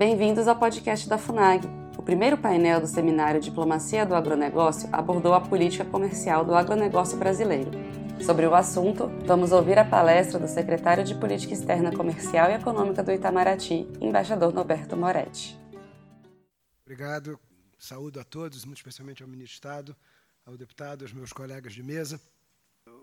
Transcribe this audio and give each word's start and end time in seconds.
Bem-vindos 0.00 0.48
ao 0.48 0.58
podcast 0.58 1.06
da 1.06 1.18
FUNAG. 1.18 1.68
O 1.98 2.02
primeiro 2.02 2.38
painel 2.38 2.80
do 2.80 2.86
seminário 2.86 3.38
Diplomacia 3.38 4.06
do 4.06 4.14
Agronegócio 4.14 4.88
abordou 4.90 5.34
a 5.34 5.42
política 5.42 5.84
comercial 5.84 6.42
do 6.42 6.54
agronegócio 6.54 7.18
brasileiro. 7.18 7.70
Sobre 8.24 8.46
o 8.46 8.54
assunto, 8.54 9.08
vamos 9.26 9.52
ouvir 9.52 9.78
a 9.78 9.84
palestra 9.84 10.38
do 10.38 10.48
secretário 10.48 11.04
de 11.04 11.14
Política 11.14 11.52
Externa 11.52 11.94
Comercial 11.94 12.50
e 12.50 12.54
Econômica 12.54 13.02
do 13.02 13.12
Itamaraty, 13.12 13.86
embaixador 14.00 14.54
Norberto 14.54 14.96
Moretti. 14.96 15.60
Obrigado. 16.82 17.38
Saúdo 17.78 18.20
a 18.20 18.24
todos, 18.24 18.64
muito 18.64 18.78
especialmente 18.78 19.22
ao 19.22 19.28
ministro 19.28 19.50
de 19.50 19.54
Estado, 19.54 19.96
ao 20.46 20.56
deputado, 20.56 21.02
aos 21.02 21.12
meus 21.12 21.30
colegas 21.30 21.74
de 21.74 21.82
mesa. 21.82 22.18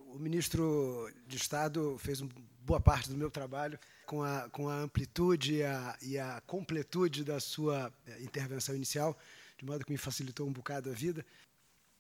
O 0.08 0.18
ministro 0.18 1.08
de 1.28 1.38
Estado 1.38 1.96
fez 2.00 2.24
boa 2.66 2.80
parte 2.80 3.08
do 3.08 3.16
meu 3.16 3.30
trabalho 3.30 3.78
com 4.08 4.24
a, 4.24 4.50
com 4.50 4.70
a 4.70 4.80
amplitude 4.80 5.56
e 5.56 5.64
a, 5.64 5.98
e 6.02 6.18
a 6.18 6.42
completude 6.48 7.26
da 7.26 7.42
sua 7.42 7.94
eh, 8.08 8.24
intervenção 8.24 8.74
inicial, 8.74 9.20
de 9.58 9.66
modo 9.66 9.84
que 9.84 9.92
me 9.92 9.98
facilitou 9.98 10.48
um 10.48 10.54
bocado 10.54 10.90
a 10.90 10.94
vida. 10.94 11.26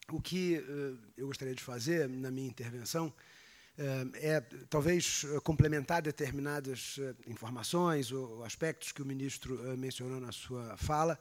O 0.09 0.21
que 0.21 0.57
uh, 0.57 0.97
eu 1.17 1.27
gostaria 1.27 1.53
de 1.53 1.61
fazer 1.61 2.07
na 2.07 2.31
minha 2.31 2.47
intervenção 2.47 3.07
uh, 3.07 4.09
é 4.15 4.39
talvez 4.69 5.25
complementar 5.43 6.01
determinadas 6.01 6.97
uh, 6.97 7.13
informações 7.27 8.09
ou 8.13 8.41
aspectos 8.45 8.93
que 8.93 9.01
o 9.01 9.05
ministro 9.05 9.77
mencionou 9.77 10.21
na 10.21 10.31
sua 10.31 10.77
fala 10.77 11.19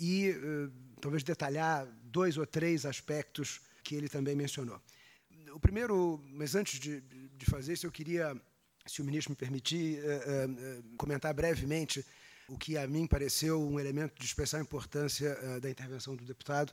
e 0.00 0.34
talvez 1.00 1.22
detalhar 1.22 1.86
dois 2.02 2.36
ou 2.36 2.44
três 2.44 2.84
aspectos 2.84 3.60
que 3.84 3.94
ele 3.94 4.08
também 4.08 4.34
mencionou. 4.34 4.82
O 5.52 5.60
primeiro, 5.60 6.20
mas 6.32 6.56
antes 6.56 6.80
de, 6.80 7.00
de 7.00 7.46
fazer 7.46 7.74
isso, 7.74 7.86
eu 7.86 7.92
queria, 7.92 8.36
se 8.88 9.02
o 9.02 9.04
ministro 9.04 9.30
me 9.30 9.36
permitir, 9.36 10.00
comentar 10.96 11.32
brevemente 11.34 12.04
o 12.48 12.56
que 12.56 12.78
a 12.78 12.86
mim 12.86 13.06
pareceu 13.06 13.62
um 13.62 13.78
elemento 13.78 14.18
de 14.18 14.24
especial 14.24 14.62
importância 14.62 15.36
da 15.60 15.68
intervenção 15.68 16.16
do 16.16 16.24
deputado, 16.24 16.72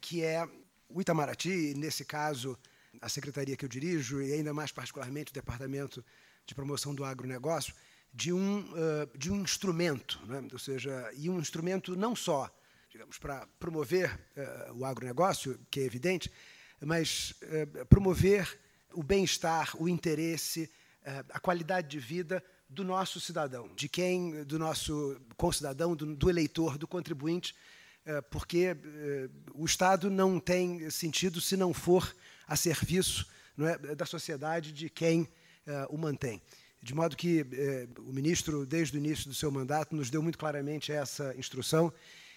que 0.00 0.22
é 0.22 0.48
o 0.88 1.00
Itamaraty, 1.00 1.74
nesse 1.76 2.04
caso, 2.04 2.56
a 3.00 3.08
secretaria 3.08 3.56
que 3.56 3.64
eu 3.64 3.68
dirijo, 3.68 4.22
e 4.22 4.32
ainda 4.32 4.54
mais 4.54 4.70
particularmente 4.70 5.32
o 5.32 5.34
Departamento 5.34 6.04
de 6.46 6.54
Promoção 6.54 6.94
do 6.94 7.04
Agronegócio, 7.04 7.74
de 8.14 8.32
um, 8.32 8.64
de 9.18 9.30
um 9.30 9.42
instrumento, 9.42 10.20
né? 10.26 10.46
ou 10.52 10.58
seja, 10.58 11.10
e 11.14 11.28
um 11.28 11.40
instrumento 11.40 11.96
não 11.96 12.14
só, 12.14 12.48
digamos, 12.90 13.18
para 13.18 13.46
promover 13.58 14.18
o 14.74 14.84
agronegócio, 14.84 15.58
que 15.70 15.80
é 15.80 15.82
evidente, 15.82 16.30
mas 16.80 17.34
promover 17.88 18.58
o 18.92 19.02
bem-estar, 19.02 19.76
o 19.78 19.88
interesse, 19.88 20.70
a 21.30 21.38
qualidade 21.38 21.88
de 21.88 21.98
vida 21.98 22.42
do 22.68 22.82
nosso 22.82 23.20
cidadão, 23.20 23.70
de 23.76 23.88
quem, 23.88 24.42
do 24.44 24.58
nosso 24.58 25.20
concidadão, 25.36 25.94
do, 25.94 26.16
do 26.16 26.28
eleitor, 26.28 26.76
do 26.76 26.86
contribuinte, 26.86 27.54
é, 28.04 28.20
porque 28.20 28.76
é, 28.76 29.28
o 29.52 29.64
Estado 29.64 30.08
não 30.08 30.38
tem 30.38 30.88
sentido 30.90 31.40
se 31.40 31.56
não 31.56 31.74
for 31.74 32.14
a 32.46 32.54
serviço 32.54 33.26
é, 33.58 33.96
da 33.96 34.06
sociedade 34.06 34.72
de 34.72 34.88
quem 34.88 35.28
o 35.90 35.98
mantém. 35.98 36.40
De 36.80 36.94
modo 36.94 37.16
que 37.16 37.44
o 37.98 38.12
ministro, 38.12 38.64
desde 38.64 38.96
o 38.96 39.00
início 39.00 39.28
do 39.28 39.34
seu 39.34 39.50
mandato, 39.50 39.96
nos 39.96 40.10
deu 40.10 40.22
muito 40.22 40.38
claramente 40.38 40.92
essa 40.92 41.34
instrução 41.36 41.92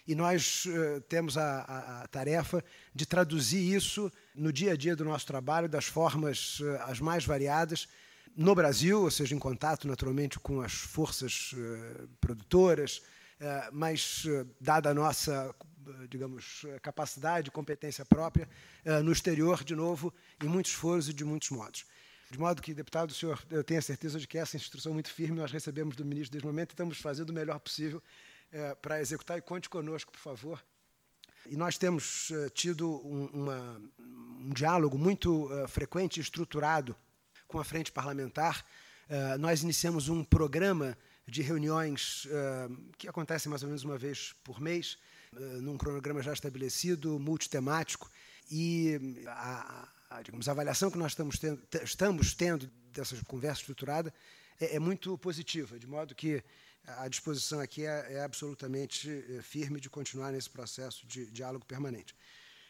e 0.07 0.15
nós 0.15 0.65
temos 1.07 1.37
a, 1.37 1.61
a, 1.61 2.01
a, 2.01 2.07
tarefa 2.07 2.65
de 2.91 3.05
traduzir 3.05 3.75
isso 3.75 4.11
no 4.33 4.51
dia 4.51 4.71
a 4.71 4.75
dia 4.75 4.95
do 4.95 5.05
nosso 5.05 5.27
trabalho, 5.27 5.69
das 5.69 5.85
formas 5.85 6.59
as 6.87 6.99
mais 6.99 7.23
variadas, 7.23 7.87
no 8.35 8.55
Brasil, 8.55 9.01
ou 9.01 9.11
seja, 9.11 9.35
em 9.35 9.39
contato 9.39 9.87
naturalmente 9.87 10.39
com 10.39 10.61
as 10.61 10.73
forças 10.73 11.53
produtoras, 12.21 13.01
é, 13.39 13.69
mas, 13.71 14.25
é, 14.27 14.45
dada 14.59 14.89
a 14.89 14.93
nossa 14.93 15.55
digamos, 16.07 16.65
capacidade, 16.83 17.49
competência 17.49 18.05
própria, 18.05 18.47
é, 18.85 18.99
no 19.01 19.11
exterior, 19.11 19.63
de 19.63 19.75
novo, 19.75 20.13
em 20.43 20.47
muitos 20.47 20.73
foros 20.73 21.09
e 21.09 21.13
de 21.13 21.25
muitos 21.25 21.49
modos. 21.49 21.83
De 22.29 22.37
modo 22.37 22.61
que, 22.61 22.75
deputado, 22.75 23.09
o 23.09 23.13
senhor, 23.13 23.43
eu 23.49 23.63
tenho 23.63 23.79
a 23.79 23.81
certeza 23.81 24.19
de 24.19 24.27
que 24.27 24.37
essa 24.37 24.55
instrução 24.55 24.93
muito 24.93 25.11
firme 25.11 25.37
nós 25.37 25.51
recebemos 25.51 25.95
do 25.95 26.05
ministro 26.05 26.33
desde 26.33 26.45
o 26.45 26.51
momento 26.51 26.71
e 26.71 26.73
estamos 26.73 26.99
fazendo 26.99 27.31
o 27.31 27.33
melhor 27.33 27.59
possível 27.59 28.03
para 28.83 29.01
executar 29.01 29.39
e 29.39 29.41
conte 29.41 29.67
conosco, 29.67 30.11
por 30.11 30.19
favor. 30.19 30.63
E 31.47 31.57
nós 31.57 31.75
temos 31.75 32.31
tido 32.53 32.87
um, 33.03 33.25
uma, 33.33 33.81
um 33.97 34.51
diálogo 34.53 34.95
muito 34.95 35.49
frequente 35.67 36.17
e 36.17 36.21
estruturado 36.21 36.95
com 37.49 37.59
a 37.59 37.63
frente 37.65 37.91
parlamentar. 37.91 38.63
nós 39.39 39.63
iniciamos 39.63 40.07
um 40.07 40.23
programa 40.23 40.95
de 41.29 41.41
reuniões 41.41 42.25
uh, 42.25 42.93
que 42.97 43.07
acontecem 43.07 43.49
mais 43.49 43.61
ou 43.63 43.67
menos 43.67 43.83
uma 43.83 43.97
vez 43.97 44.33
por 44.43 44.59
mês, 44.59 44.97
uh, 45.33 45.39
num 45.61 45.77
cronograma 45.77 46.21
já 46.21 46.33
estabelecido, 46.33 47.19
multitemático, 47.19 48.09
e 48.51 49.23
a, 49.27 49.87
a, 50.09 50.21
digamos, 50.21 50.47
a 50.47 50.51
avaliação 50.51 50.89
que 50.89 50.97
nós 50.97 51.11
estamos 51.11 51.37
tendo, 51.37 51.61
estamos 51.83 52.33
tendo 52.33 52.69
dessa 52.91 53.15
conversa 53.25 53.61
estruturada 53.61 54.13
é, 54.59 54.75
é, 54.75 54.79
muito 54.79 55.17
positiva, 55.19 55.77
de 55.77 55.85
modo 55.85 56.15
que 56.15 56.43
a 56.97 57.07
disposição 57.07 57.59
aqui 57.59 57.85
é, 57.85 58.13
é 58.13 58.21
absolutamente 58.21 59.09
eh, 59.09 59.41
firme 59.43 59.79
de 59.79 59.89
continuar 59.89 60.31
nesse 60.31 60.49
processo 60.49 61.05
de 61.05 61.29
diálogo 61.29 61.63
permanente. 61.65 62.15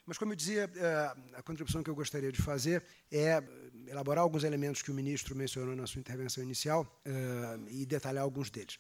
Mas, 0.10 0.18
como 0.18 0.32
eu 0.32 0.36
dizia, 0.36 0.68
eh, 0.76 1.16
a 1.36 1.44
contribuição 1.44 1.84
que 1.84 1.90
eu 1.92 1.94
gostaria 1.94 2.32
de 2.32 2.42
fazer 2.42 2.84
é 3.12 3.44
elaborar 3.86 4.24
alguns 4.24 4.44
elementos 4.44 4.82
que 4.82 4.90
o 4.90 4.94
ministro 4.96 5.36
mencionou 5.36 5.76
na 5.76 5.86
sua 5.86 6.00
intervenção 6.00 6.44
inicial 6.44 7.00
eh, 7.06 7.60
e 7.70 7.86
detalhar 7.86 8.24
alguns 8.24 8.50
deles. 8.50 8.80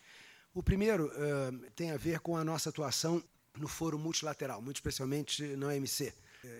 O 0.56 0.63
primeiro 0.63 1.12
eh, 1.13 1.69
tem 1.75 1.91
a 1.91 1.97
ver 1.97 2.19
com 2.22 2.35
a 2.35 2.44
nossa 2.44 2.69
atuação 2.69 3.23
no 3.56 3.68
foro 3.68 4.00
multilateral, 4.00 4.59
muito 4.59 4.78
especialmente 4.78 5.44
na 5.56 5.68
OMC. 5.68 6.12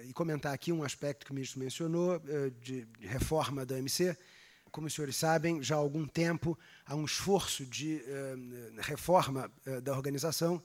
E 0.04 0.14
comentar 0.14 0.54
aqui 0.54 0.72
um 0.72 0.84
aspecto 0.84 1.26
que 1.26 1.32
o 1.32 1.34
ministro 1.34 1.60
mencionou, 1.60 2.22
de 2.62 2.86
reforma 3.00 3.66
da 3.66 3.74
OMC. 3.74 4.16
Como 4.70 4.86
os 4.86 4.94
senhores 4.94 5.16
sabem, 5.16 5.64
já 5.64 5.74
há 5.74 5.78
algum 5.80 6.06
tempo 6.06 6.56
há 6.86 6.96
um 6.96 7.06
esforço 7.06 7.66
de 7.66 8.04
reforma 8.82 9.50
da 9.82 9.94
organização. 9.94 10.62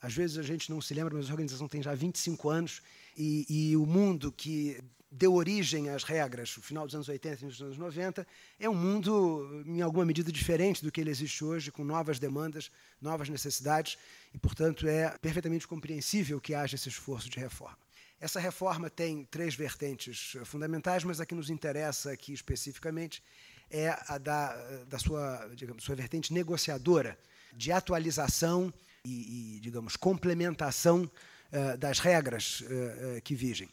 Às 0.00 0.14
vezes 0.14 0.38
a 0.38 0.42
gente 0.42 0.70
não 0.70 0.80
se 0.80 0.94
lembra, 0.94 1.14
mas 1.14 1.28
a 1.28 1.32
organização 1.32 1.68
tem 1.68 1.82
já 1.82 1.94
25 1.94 2.48
anos 2.48 2.82
e, 3.16 3.46
e 3.48 3.76
o 3.76 3.84
mundo 3.84 4.30
que 4.30 4.80
deu 5.10 5.34
origem 5.34 5.88
às 5.88 6.04
regras 6.04 6.54
no 6.56 6.62
final 6.62 6.84
dos 6.84 6.94
anos 6.94 7.08
80 7.08 7.42
e 7.42 7.46
nos 7.46 7.62
anos 7.62 7.78
90, 7.78 8.26
é 8.60 8.68
um 8.68 8.74
mundo, 8.74 9.64
em 9.66 9.80
alguma 9.80 10.04
medida, 10.04 10.30
diferente 10.30 10.84
do 10.84 10.92
que 10.92 11.00
ele 11.00 11.10
existe 11.10 11.42
hoje, 11.42 11.72
com 11.72 11.82
novas 11.82 12.18
demandas, 12.18 12.70
novas 13.00 13.28
necessidades, 13.28 13.96
e, 14.34 14.38
portanto, 14.38 14.86
é 14.86 15.16
perfeitamente 15.18 15.66
compreensível 15.66 16.40
que 16.40 16.54
haja 16.54 16.74
esse 16.74 16.88
esforço 16.88 17.28
de 17.30 17.38
reforma. 17.38 17.78
Essa 18.20 18.40
reforma 18.40 18.90
tem 18.90 19.24
três 19.24 19.54
vertentes 19.54 20.36
fundamentais, 20.44 21.04
mas 21.04 21.20
a 21.20 21.26
que 21.26 21.34
nos 21.34 21.50
interessa 21.50 22.10
aqui 22.10 22.32
especificamente 22.32 23.22
é 23.70 23.96
a 24.08 24.18
da, 24.18 24.56
da 24.84 24.98
sua, 24.98 25.48
digamos, 25.54 25.84
sua 25.84 25.94
vertente 25.94 26.32
negociadora, 26.32 27.18
de 27.54 27.72
atualização 27.72 28.72
e, 29.04 29.56
e 29.56 29.60
digamos, 29.60 29.96
complementação 29.96 31.10
eh, 31.50 31.76
das 31.76 31.98
regras 31.98 32.62
eh, 32.68 33.20
que 33.22 33.34
vigem. 33.34 33.68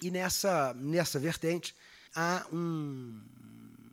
E 0.00 0.10
nessa, 0.10 0.74
nessa 0.74 1.18
vertente 1.18 1.74
há 2.14 2.46
um, 2.52 3.22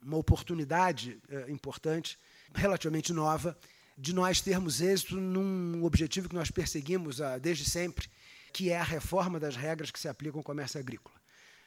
uma 0.01 0.17
oportunidade 0.17 1.21
importante, 1.47 2.17
relativamente 2.53 3.13
nova, 3.13 3.55
de 3.99 4.13
nós 4.13 4.41
termos 4.41 4.81
êxito 4.81 5.15
num 5.15 5.83
objetivo 5.83 6.29
que 6.29 6.35
nós 6.35 6.49
perseguimos 6.49 7.21
ah, 7.21 7.37
desde 7.37 7.69
sempre, 7.69 8.09
que 8.53 8.71
é 8.71 8.77
a 8.77 8.83
reforma 8.83 9.39
das 9.39 9.55
regras 9.55 9.91
que 9.91 9.99
se 9.99 10.07
aplicam 10.07 10.39
ao 10.39 10.43
comércio 10.43 10.79
agrícola. 10.79 11.19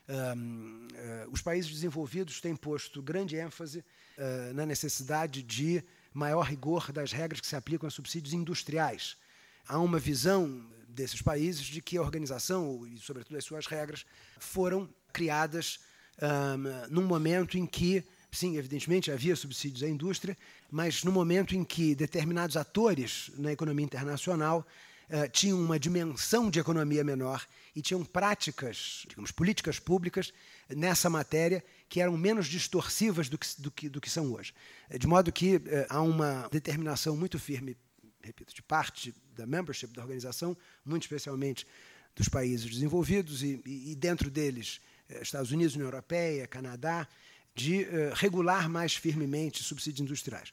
Um, 0.09 0.89
uh, 0.89 1.31
os 1.31 1.41
países 1.41 1.71
desenvolvidos 1.71 2.41
têm 2.41 2.57
posto 2.57 3.01
grande 3.01 3.37
ênfase 3.37 3.79
uh, 3.79 4.53
na 4.53 4.67
necessidade 4.67 5.43
de 5.45 5.85
maior 6.13 6.43
rigor 6.43 6.93
das 6.93 7.13
regras 7.13 7.41
que 7.41 7.47
se 7.47 7.57
aplicam 7.57 7.87
a 7.87 7.91
subsídios 7.91 8.35
industriais. 8.35 9.17
Há 9.67 9.79
uma 9.79 9.99
visão 9.99 10.67
desses 10.89 11.23
países 11.23 11.65
de 11.65 11.81
que 11.81 11.97
a 11.97 12.03
organização 12.03 12.87
e, 12.87 12.99
sobretudo, 12.99 13.37
as 13.37 13.45
suas 13.45 13.67
regras 13.67 14.05
foram 14.39 14.89
criadas 15.13 15.81
um, 16.21 16.95
num 16.95 17.07
momento 17.07 17.57
em 17.57 17.67
que, 17.67 18.05
sim, 18.31 18.57
evidentemente 18.57 19.11
havia 19.11 19.35
subsídios 19.35 19.83
à 19.83 19.89
indústria, 19.89 20.37
mas 20.71 21.05
no 21.05 21.13
momento 21.13 21.55
em 21.55 21.65
que 21.65 21.95
determinados 21.95 22.57
atores 22.57 23.31
na 23.37 23.53
economia 23.53 23.85
internacional 23.85 24.67
uh, 25.13 25.29
tinham 25.31 25.61
uma 25.61 25.79
dimensão 25.79 26.51
de 26.51 26.59
economia 26.59 27.05
menor 27.05 27.47
e 27.77 27.83
tinham 27.83 28.05
práticas, 28.05 29.05
digamos, 29.09 29.31
políticas 29.31 29.79
públicas 29.79 30.33
nessa 30.69 31.11
matéria 31.11 31.63
que 31.89 32.01
eram 32.01 32.17
menos 32.17 32.47
distorsivas 32.47 33.29
do 33.29 33.37
que, 33.37 33.47
do 33.59 33.71
que, 33.71 33.89
do 33.89 34.01
que 34.01 34.11
são 34.11 34.33
hoje. 34.33 34.55
De 34.99 35.07
modo 35.07 35.31
que 35.31 35.57
uh, 35.57 35.61
há 35.89 36.01
uma 36.01 36.49
determinação 36.51 37.17
muito 37.17 37.39
firme 37.39 37.77
repito, 38.23 38.55
de 38.55 38.63
parte 38.63 39.15
da 39.35 39.47
membership 39.47 39.89
da 39.89 40.03
organização, 40.03 40.57
muito 40.85 41.03
especialmente 41.03 41.67
dos 42.15 42.29
países 42.29 42.71
desenvolvidos 42.71 43.43
e, 43.43 43.61
e, 43.67 43.97
dentro 43.97 44.31
deles 44.31 44.81
eh, 45.09 45.23
Estados 45.23 45.51
Unidos, 45.51 45.75
União 45.75 45.89
Europeia, 45.89 46.47
Canadá, 46.47 47.09
de 47.55 47.85
regular 48.15 48.69
mais 48.69 48.95
firmemente 48.95 49.63
subsídios 49.63 50.01
industriais. 50.01 50.53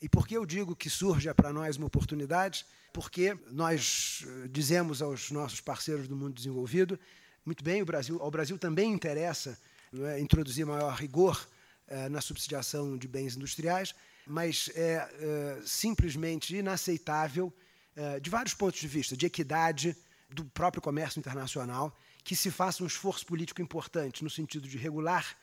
E 0.00 0.08
por 0.08 0.26
que 0.26 0.36
eu 0.36 0.46
digo 0.46 0.74
que 0.74 0.88
surge 0.88 1.32
para 1.34 1.52
nós 1.52 1.76
uma 1.76 1.86
oportunidade? 1.86 2.64
Porque 2.92 3.36
nós 3.50 4.24
dizemos 4.50 5.02
aos 5.02 5.30
nossos 5.30 5.60
parceiros 5.60 6.08
do 6.08 6.16
mundo 6.16 6.34
desenvolvido, 6.34 6.98
muito 7.44 7.64
bem, 7.64 7.82
o 7.82 7.84
Brasil, 7.84 8.20
ao 8.22 8.30
Brasil 8.30 8.56
também 8.56 8.92
interessa 8.92 9.58
é, 9.92 10.20
introduzir 10.20 10.64
maior 10.64 10.94
rigor 10.94 11.48
é, 11.88 12.08
na 12.08 12.20
subsidiação 12.20 12.96
de 12.96 13.08
bens 13.08 13.36
industriais, 13.36 13.94
mas 14.26 14.70
é, 14.74 15.08
é 15.20 15.60
simplesmente 15.64 16.56
inaceitável, 16.56 17.52
de 18.22 18.30
vários 18.30 18.54
pontos 18.54 18.80
de 18.80 18.88
vista, 18.88 19.14
de 19.14 19.26
equidade 19.26 19.94
do 20.30 20.46
próprio 20.46 20.80
comércio 20.80 21.18
internacional, 21.18 21.94
que 22.24 22.34
se 22.34 22.50
faça 22.50 22.82
um 22.82 22.86
esforço 22.86 23.26
político 23.26 23.60
importante 23.60 24.24
no 24.24 24.30
sentido 24.30 24.66
de 24.66 24.78
regular 24.78 25.36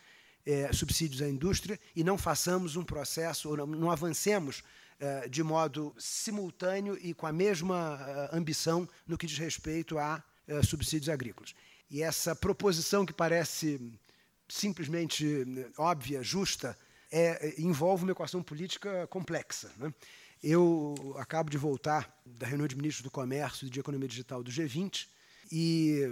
é, 0.45 0.71
subsídios 0.73 1.21
à 1.21 1.27
indústria 1.27 1.79
e 1.95 2.03
não 2.03 2.17
façamos 2.17 2.75
um 2.75 2.83
processo, 2.83 3.49
ou 3.49 3.57
não, 3.57 3.65
não 3.65 3.91
avancemos 3.91 4.63
é, 4.99 5.29
de 5.29 5.41
modo 5.41 5.93
simultâneo 5.97 6.97
e 7.01 7.13
com 7.13 7.25
a 7.25 7.31
mesma 7.31 7.99
é, 8.01 8.37
ambição 8.37 8.87
no 9.07 9.17
que 9.17 9.25
diz 9.25 9.37
respeito 9.37 9.97
a 9.97 10.21
é, 10.47 10.61
subsídios 10.61 11.09
agrícolas. 11.09 11.55
E 11.89 12.03
essa 12.03 12.35
proposição 12.35 13.05
que 13.05 13.13
parece 13.13 13.79
simplesmente 14.47 15.45
óbvia, 15.77 16.23
justa, 16.23 16.77
é, 17.11 17.55
envolve 17.57 18.03
uma 18.03 18.11
equação 18.11 18.43
política 18.43 19.07
complexa. 19.07 19.71
Né? 19.77 19.93
Eu 20.43 21.15
acabo 21.17 21.49
de 21.49 21.57
voltar 21.57 22.21
da 22.25 22.47
reunião 22.47 22.67
de 22.67 22.75
ministros 22.75 23.03
do 23.03 23.11
Comércio 23.11 23.67
e 23.67 23.69
de 23.69 23.79
Economia 23.79 24.07
Digital 24.07 24.43
do 24.43 24.51
G20, 24.51 25.07
e 25.51 26.03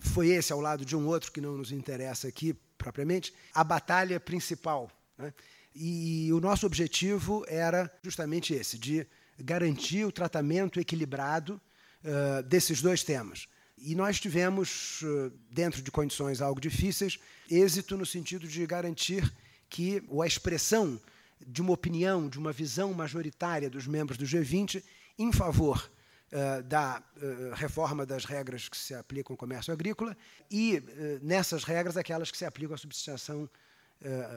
foi 0.00 0.28
esse, 0.28 0.52
ao 0.52 0.60
lado 0.60 0.84
de 0.84 0.96
um 0.96 1.06
outro 1.06 1.30
que 1.30 1.40
não 1.40 1.56
nos 1.56 1.70
interessa 1.70 2.28
aqui 2.28 2.54
propriamente, 2.78 3.32
a 3.54 3.62
batalha 3.62 4.18
principal. 4.18 4.90
Né? 5.18 5.32
E 5.74 6.32
o 6.32 6.40
nosso 6.40 6.66
objetivo 6.66 7.44
era 7.46 7.92
justamente 8.02 8.54
esse, 8.54 8.78
de 8.78 9.06
garantir 9.38 10.04
o 10.04 10.12
tratamento 10.12 10.80
equilibrado 10.80 11.60
uh, 12.02 12.42
desses 12.42 12.80
dois 12.80 13.02
temas. 13.02 13.46
E 13.76 13.94
nós 13.94 14.18
tivemos, 14.18 15.02
uh, 15.02 15.30
dentro 15.50 15.82
de 15.82 15.90
condições 15.90 16.40
algo 16.40 16.60
difíceis, 16.60 17.18
êxito 17.50 17.96
no 17.96 18.06
sentido 18.06 18.48
de 18.48 18.66
garantir 18.66 19.30
que 19.68 20.02
a 20.22 20.26
expressão 20.26 20.98
de 21.46 21.60
uma 21.60 21.72
opinião, 21.72 22.28
de 22.28 22.38
uma 22.38 22.52
visão 22.52 22.94
majoritária 22.94 23.68
dos 23.68 23.86
membros 23.86 24.16
do 24.16 24.24
G20 24.24 24.82
em 25.18 25.30
favor 25.30 25.90
uh, 26.32 26.62
da 26.62 27.02
uh, 27.16 27.54
reforma 27.54 28.04
das 28.04 28.24
regras 28.24 28.68
que 28.68 28.76
se 28.76 28.94
aplicam 28.94 29.34
ao 29.34 29.36
comércio 29.36 29.72
agrícola 29.72 30.16
e, 30.50 30.78
uh, 30.78 30.82
nessas 31.22 31.64
regras, 31.64 31.96
aquelas 31.96 32.30
que 32.30 32.38
se 32.38 32.44
aplicam 32.44 32.74
à 32.74 32.78
subsidiação, 32.78 33.48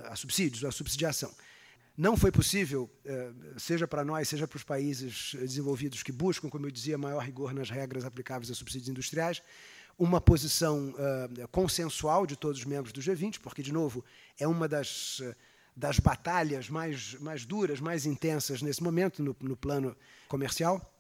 a 0.10 0.16
subsídios, 0.16 0.64
à 0.64 0.72
subsidiação. 0.72 1.30
Não 1.98 2.16
foi 2.16 2.32
possível, 2.32 2.90
seja 3.58 3.86
para 3.86 4.06
nós, 4.06 4.30
seja 4.30 4.48
para 4.48 4.56
os 4.56 4.64
países 4.64 5.36
desenvolvidos 5.38 6.02
que 6.02 6.14
buscam, 6.14 6.50
como 6.50 6.66
eu 6.66 6.72
dizia, 6.72 6.98
maior 6.98 7.22
rigor 7.22 7.54
nas 7.54 7.70
regras 7.70 8.06
aplicáveis 8.06 8.50
a 8.50 8.56
subsídios 8.56 8.88
industriais, 8.88 9.42
uma 9.98 10.22
posição 10.22 10.96
consensual 11.52 12.26
de 12.26 12.38
todos 12.38 12.60
os 12.60 12.66
membros 12.66 12.94
do 12.94 13.02
G20, 13.02 13.40
porque, 13.42 13.62
de 13.62 13.74
novo, 13.74 14.02
é 14.40 14.48
uma 14.48 14.66
das 14.66 15.22
das 15.80 15.98
batalhas 15.98 16.70
mais, 16.70 17.14
mais 17.16 17.46
duras, 17.46 17.80
mais 17.80 18.06
intensas 18.06 18.62
nesse 18.62 18.84
momento, 18.84 19.24
no, 19.24 19.36
no 19.40 19.56
plano 19.56 19.96
comercial. 20.28 20.94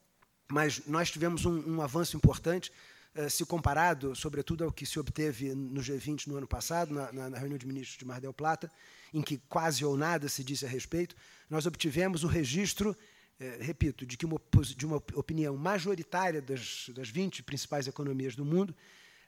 Mas 0.51 0.81
nós 0.87 1.11
tivemos 1.11 1.45
um, 1.45 1.75
um 1.75 1.81
avanço 1.81 2.17
importante, 2.17 2.71
uh, 3.15 3.29
se 3.29 3.45
comparado, 3.45 4.15
sobretudo, 4.15 4.63
ao 4.63 4.71
que 4.71 4.85
se 4.85 4.99
obteve 4.99 5.53
no 5.53 5.79
G20 5.79 6.27
no 6.27 6.37
ano 6.37 6.47
passado, 6.47 6.93
na, 6.93 7.29
na, 7.29 7.37
reunião 7.37 7.57
de 7.57 7.67
ministros 7.67 7.97
de 7.97 8.05
Mar 8.05 8.19
del 8.19 8.33
Plata, 8.33 8.71
em 9.13 9.21
que 9.21 9.37
quase 9.47 9.85
ou 9.85 9.95
nada 9.95 10.27
se 10.27 10.43
disse 10.43 10.65
a 10.65 10.69
respeito. 10.69 11.15
Nós 11.49 11.67
obtivemos 11.67 12.23
o 12.23 12.27
registro, 12.27 12.97
eh, 13.39 13.59
repito, 13.61 14.05
de 14.05 14.17
que 14.17 14.25
uma, 14.25 14.41
de 14.75 14.85
uma 14.85 14.97
opinião 15.13 15.55
majoritária 15.55 16.41
das, 16.41 16.89
das 16.95 17.09
20 17.09 17.43
principais 17.43 17.87
economias 17.87 18.35
do 18.35 18.43
mundo 18.43 18.75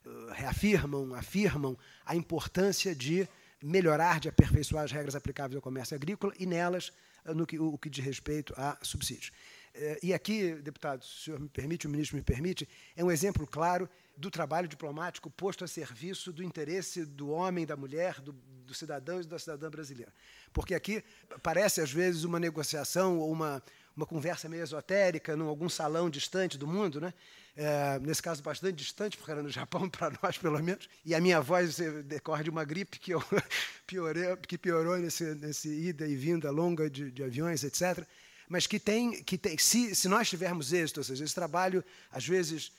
uh, 0.06 0.32
reafirmam, 0.34 1.14
afirmam 1.14 1.78
a 2.06 2.16
importância 2.16 2.96
de 2.96 3.28
melhorar, 3.62 4.20
de 4.20 4.28
aperfeiçoar 4.28 4.84
as 4.84 4.92
regras 4.92 5.16
aplicáveis 5.16 5.56
ao 5.56 5.62
comércio 5.62 5.96
agrícola 5.96 6.34
e 6.40 6.46
nelas 6.48 6.92
no 7.26 7.46
que, 7.46 7.60
o 7.60 7.78
que 7.78 7.90
diz 7.90 8.04
respeito 8.04 8.54
a 8.58 8.78
subsídios. 8.82 9.32
Eh, 9.74 10.00
e 10.04 10.14
aqui, 10.14 10.56
deputado, 10.56 11.04
se 11.04 11.12
o 11.12 11.24
senhor 11.24 11.40
me 11.40 11.50
permite, 11.50 11.88
o 11.88 11.90
ministro 11.90 12.18
me 12.18 12.24
permite, 12.24 12.68
é 12.96 13.04
um 13.04 13.12
exemplo 13.12 13.48
claro 13.48 13.90
do 14.18 14.30
trabalho 14.30 14.68
diplomático 14.68 15.30
posto 15.30 15.64
a 15.64 15.68
serviço 15.68 16.32
do 16.34 16.44
interesse 16.44 17.06
do 17.06 17.30
homem, 17.30 17.66
da 17.66 17.78
mulher, 17.78 18.20
do, 18.20 18.34
do 18.34 18.74
cidadão 18.74 19.22
e 19.22 19.26
da 19.26 19.40
cidadã 19.40 19.70
brasileira. 19.70 20.14
Porque 20.52 20.76
aqui 20.76 21.04
parece, 21.42 21.82
às 21.82 21.92
vezes, 21.92 22.24
uma 22.24 22.40
negociação 22.40 23.20
ou 23.20 23.32
uma, 23.32 23.64
uma 23.96 24.06
conversa 24.06 24.48
meio 24.48 24.64
esotérica, 24.64 25.34
em 25.34 25.42
algum 25.42 25.70
salão 25.70 26.10
distante 26.10 26.58
do 26.58 26.68
mundo, 26.68 27.02
né? 27.02 27.14
É, 27.56 28.00
nesse 28.00 28.24
caso 28.24 28.42
bastante 28.42 28.76
distante, 28.76 29.18
porque 29.18 29.32
era 29.32 29.44
no 29.44 29.50
Japão, 29.50 29.88
para 29.92 30.12
nós 30.22 30.38
pelo 30.38 30.62
menos, 30.64 30.88
e 31.04 31.14
a 31.14 31.20
minha 31.20 31.42
voz 31.42 31.78
decorre 32.06 32.44
de 32.44 32.50
uma 32.50 32.64
gripe 32.64 32.98
que, 32.98 33.12
eu 33.14 33.24
piorei, 33.86 34.36
que 34.48 34.58
piorou 34.58 34.98
nesse, 34.98 35.36
nesse 35.36 35.70
ida 35.70 36.08
e 36.08 36.16
vinda 36.16 36.50
longa 36.50 36.90
de, 36.90 37.12
de 37.12 37.24
aviões, 37.24 37.64
etc. 37.64 38.06
Mas 38.48 38.68
que 38.68 38.80
tem, 38.80 39.24
que 39.24 39.38
tem 39.38 39.58
se, 39.58 39.94
se 39.96 40.08
nós 40.08 40.30
tivermos 40.30 40.72
êxito, 40.74 41.00
ou 41.00 41.04
seja, 41.04 41.24
esse 41.24 41.36
trabalho, 41.36 41.84
às 42.12 42.26
vezes, 42.26 42.72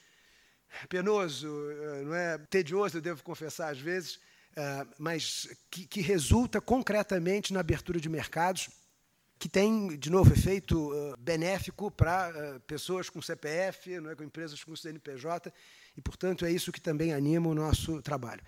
penoso, 0.89 1.49
eh, 1.49 2.03
não 2.03 2.15
é 2.15 2.39
tedioso, 2.39 2.99
eu 2.99 3.03
devo 3.03 3.23
confessar 3.23 3.71
às 3.71 3.79
vezes, 3.79 4.19
eh, 4.57 4.87
mas 4.99 5.49
que, 5.71 5.87
que 5.87 6.01
resulta 6.01 6.61
concretamente 6.61 7.53
na 7.53 7.61
abertura 7.61 8.01
de 8.01 8.09
mercados 8.09 8.69
que 9.43 9.49
tem, 9.49 9.97
de 9.99 10.09
novo, 10.09 10.33
efeito 10.33 10.93
uh, 10.93 11.17
benéfico 11.19 11.91
para 11.91 12.31
uh, 12.31 12.61
pessoas 12.61 13.11
com 13.11 13.21
CPF, 13.21 13.99
não 13.99 14.11
é, 14.11 14.15
com 14.15 14.23
empresas 14.23 14.63
com 14.63 14.77
CNPJ, 14.77 15.53
e, 15.97 16.01
portanto, 16.01 16.47
é 16.47 16.53
isso 16.53 16.71
que 16.71 16.81
também 16.81 17.13
anima 17.13 17.49
o 17.49 17.55
nosso 17.55 18.01
trabalho. 18.03 18.41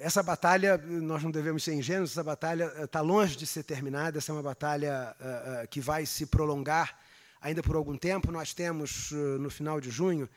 Essa 0.00 0.24
batalha, 0.24 0.76
nós 0.76 1.22
não 1.22 1.30
devemos 1.30 1.62
ser 1.62 1.72
ingênuos, 1.74 2.10
essa 2.10 2.24
batalha 2.24 2.64
está 2.82 3.00
longe 3.00 3.36
de 3.36 3.46
ser 3.46 3.62
terminada, 3.62 4.18
essa 4.18 4.32
é 4.32 4.34
uma 4.34 4.42
batalha 4.42 5.14
uh, 5.20 5.68
que 5.68 5.80
vai 5.80 6.04
se 6.04 6.26
prolongar 6.26 6.98
ainda 7.40 7.62
por 7.62 7.76
algum 7.76 7.96
tempo. 7.96 8.32
Nós 8.32 8.52
temos, 8.52 9.12
no 9.12 9.48
final 9.50 9.80
de 9.80 9.88
junho, 9.88 10.28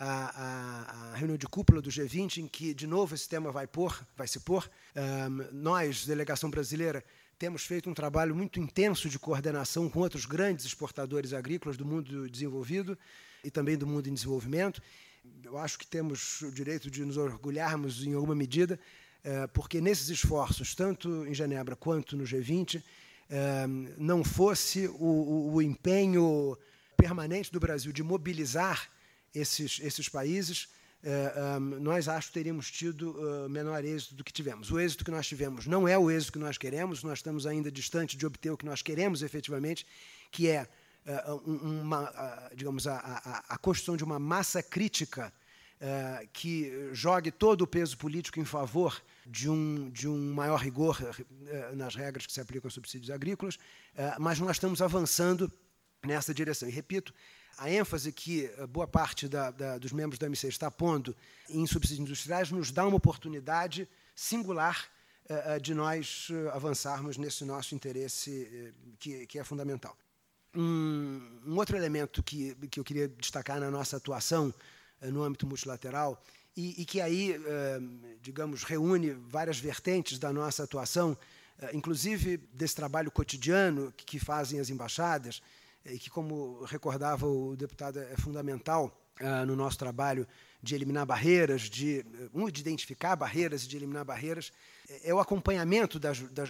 a, 0.00 0.08
a, 0.08 1.12
a, 1.12 1.14
reunião 1.14 1.38
de 1.38 1.46
cúpula 1.46 1.80
do 1.80 1.90
G20, 1.90 2.38
em 2.38 2.48
que, 2.48 2.74
de 2.74 2.88
novo, 2.88 3.14
esse 3.14 3.28
tema 3.28 3.52
vai, 3.52 3.68
vai 4.16 4.26
se 4.26 4.40
pôr. 4.40 4.68
nós, 5.52 6.04
delegação 6.04 6.50
brasileira, 6.50 7.04
temos 7.38 7.64
feito 7.64 7.90
um 7.90 7.94
trabalho 7.94 8.34
muito 8.34 8.58
intenso 8.58 9.08
de 9.08 9.18
coordenação 9.18 9.88
com 9.90 10.00
outros 10.00 10.24
grandes 10.24 10.64
exportadores 10.64 11.32
agrícolas 11.32 11.76
do 11.76 11.84
mundo 11.84 12.28
desenvolvido 12.28 12.98
e 13.44 13.50
também 13.50 13.76
do 13.76 13.86
mundo 13.86 14.08
em 14.08 14.14
desenvolvimento. 14.14 14.82
Eu 15.44 15.58
acho 15.58 15.78
que 15.78 15.86
temos 15.86 16.40
o 16.42 16.50
direito 16.50 16.90
de 16.90 17.04
nos 17.04 17.16
orgulharmos 17.16 18.06
em 18.06 18.14
alguma 18.14 18.34
medida, 18.34 18.80
eh, 19.22 19.46
porque 19.48 19.80
nesses 19.80 20.08
esforços, 20.08 20.74
tanto 20.74 21.26
em 21.26 21.34
Genebra 21.34 21.76
quanto 21.76 22.16
no 22.16 22.24
G20, 22.24 22.82
eh, 23.28 23.66
não 23.98 24.24
fosse 24.24 24.88
o, 24.88 25.52
o 25.52 25.60
empenho 25.60 26.56
permanente 26.96 27.52
do 27.52 27.60
Brasil 27.60 27.92
de 27.92 28.02
mobilizar 28.02 28.88
esses, 29.34 29.78
esses 29.82 30.08
países, 30.08 30.68
um, 31.06 31.60
nós 31.80 32.08
acho 32.08 32.32
teríamos 32.32 32.68
tido 32.68 33.12
uh, 33.12 33.48
menor 33.48 33.84
êxito 33.84 34.16
do 34.16 34.24
que 34.24 34.32
tivemos. 34.32 34.72
O 34.72 34.80
êxito 34.80 35.04
que 35.04 35.10
nós 35.10 35.26
tivemos 35.26 35.64
não 35.66 35.86
é 35.86 35.96
o 35.96 36.10
êxito 36.10 36.32
que 36.32 36.38
nós 36.38 36.58
queremos, 36.58 37.04
nós 37.04 37.18
estamos 37.20 37.46
ainda 37.46 37.70
distante 37.70 38.16
de 38.16 38.26
obter 38.26 38.50
o 38.50 38.56
que 38.56 38.66
nós 38.66 38.82
queremos 38.82 39.22
efetivamente, 39.22 39.86
que 40.32 40.48
é 40.48 40.66
uh, 41.06 41.36
uma, 41.46 42.50
digamos, 42.56 42.88
a, 42.88 42.96
a, 42.96 43.54
a, 43.54 43.58
construção 43.58 43.96
de 43.96 44.02
uma 44.02 44.18
massa 44.18 44.62
crítica 44.62 45.32
que 46.32 46.88
jogue 46.94 47.30
todo 47.30 47.60
o 47.60 47.66
peso 47.66 47.98
político 47.98 48.40
em 48.40 48.46
favor 48.46 48.98
de 49.26 49.50
um, 49.50 49.90
de 49.90 50.08
um 50.08 50.32
maior 50.32 50.58
rigor 50.58 50.98
nas 51.74 51.94
regras 51.94 52.26
que 52.26 52.32
se 52.32 52.40
aplicam 52.40 52.68
aos 52.68 52.72
subsídios 52.72 53.10
agrícolas, 53.10 53.58
mas 54.18 54.40
nós 54.40 54.52
estamos 54.52 54.80
avançando 54.80 55.52
nessa 56.02 56.32
direção. 56.32 56.66
E 56.66 56.72
repito, 56.72 57.12
a 57.56 57.70
ênfase 57.70 58.12
que 58.12 58.44
eh, 58.44 58.66
boa 58.66 58.86
parte 58.86 59.28
da, 59.28 59.50
da, 59.50 59.78
dos 59.78 59.92
membros 59.92 60.18
do 60.18 60.26
MC 60.26 60.48
está 60.48 60.70
pondo 60.70 61.16
em 61.48 61.66
subsídios 61.66 62.00
industriais 62.00 62.50
nos 62.50 62.70
dá 62.70 62.86
uma 62.86 62.96
oportunidade 62.96 63.88
singular 64.14 64.86
uh, 65.28 65.60
de 65.60 65.74
nós 65.74 66.28
avançarmos 66.52 67.16
nesse 67.16 67.44
nosso 67.44 67.74
interesse 67.74 68.74
que, 68.98 69.26
que 69.26 69.38
é 69.38 69.44
fundamental. 69.44 69.96
Um, 70.54 71.20
um, 71.46 71.56
outro 71.56 71.76
elemento 71.76 72.22
que, 72.22 72.54
que 72.70 72.80
eu 72.80 72.84
queria 72.84 73.08
destacar 73.08 73.60
na 73.60 73.70
nossa 73.70 73.96
atuação 73.96 74.52
no 75.02 75.22
âmbito 75.22 75.46
multilateral 75.46 76.22
e, 76.56 76.80
e 76.80 76.84
que 76.86 77.00
aí, 77.02 77.38
digamos, 78.22 78.64
reúne 78.64 79.10
várias 79.10 79.58
vertentes 79.58 80.18
da 80.18 80.32
nossa 80.32 80.64
atuação, 80.64 81.16
inclusive 81.74 82.38
desse 82.54 82.74
trabalho 82.74 83.10
cotidiano 83.10 83.92
que, 83.94 84.18
fazem 84.18 84.58
as 84.58 84.70
embaixadas, 84.70 85.42
que, 85.98 86.10
como 86.10 86.64
recordava 86.64 87.26
o 87.26 87.56
deputado, 87.56 87.98
é 87.98 88.16
fundamental 88.16 88.92
ah, 89.18 89.46
no 89.46 89.56
nosso 89.56 89.78
trabalho 89.78 90.28
de 90.62 90.74
eliminar 90.74 91.06
barreiras, 91.06 91.62
de, 91.62 92.04
um, 92.34 92.50
de 92.50 92.60
identificar 92.60 93.16
barreiras 93.16 93.64
e 93.64 93.68
de 93.68 93.76
eliminar 93.76 94.04
barreiras, 94.04 94.52
é 95.02 95.14
o 95.14 95.18
acompanhamento 95.18 95.98
das, 95.98 96.20
da, 96.20 96.44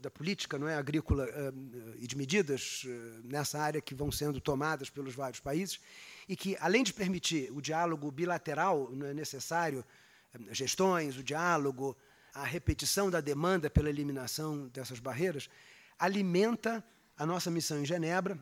da, 0.00 0.10
política 0.10 0.56
não 0.56 0.68
é, 0.68 0.76
agrícola 0.76 1.24
uh, 1.24 1.96
e 1.98 2.06
de 2.06 2.16
medidas 2.16 2.84
uh, 2.84 2.88
nessa 3.24 3.58
área 3.58 3.80
que 3.80 3.94
vão 3.94 4.12
sendo 4.12 4.40
tomadas 4.40 4.88
pelos 4.88 5.14
vários 5.14 5.40
países 5.40 5.80
e 6.28 6.36
que, 6.36 6.56
além 6.60 6.84
de 6.84 6.92
permitir 6.92 7.50
o 7.50 7.60
diálogo 7.60 8.10
bilateral 8.10 8.88
não 8.92 9.06
é 9.06 9.14
necessário, 9.14 9.84
gestões, 10.52 11.16
o 11.16 11.24
diálogo, 11.24 11.96
a 12.32 12.44
repetição 12.44 13.10
da 13.10 13.20
demanda 13.20 13.68
pela 13.68 13.90
eliminação 13.90 14.68
dessas 14.68 15.00
barreiras, 15.00 15.48
alimenta 15.98 16.84
a 17.16 17.26
nossa 17.26 17.50
missão 17.50 17.80
em 17.80 17.84
Genebra 17.84 18.38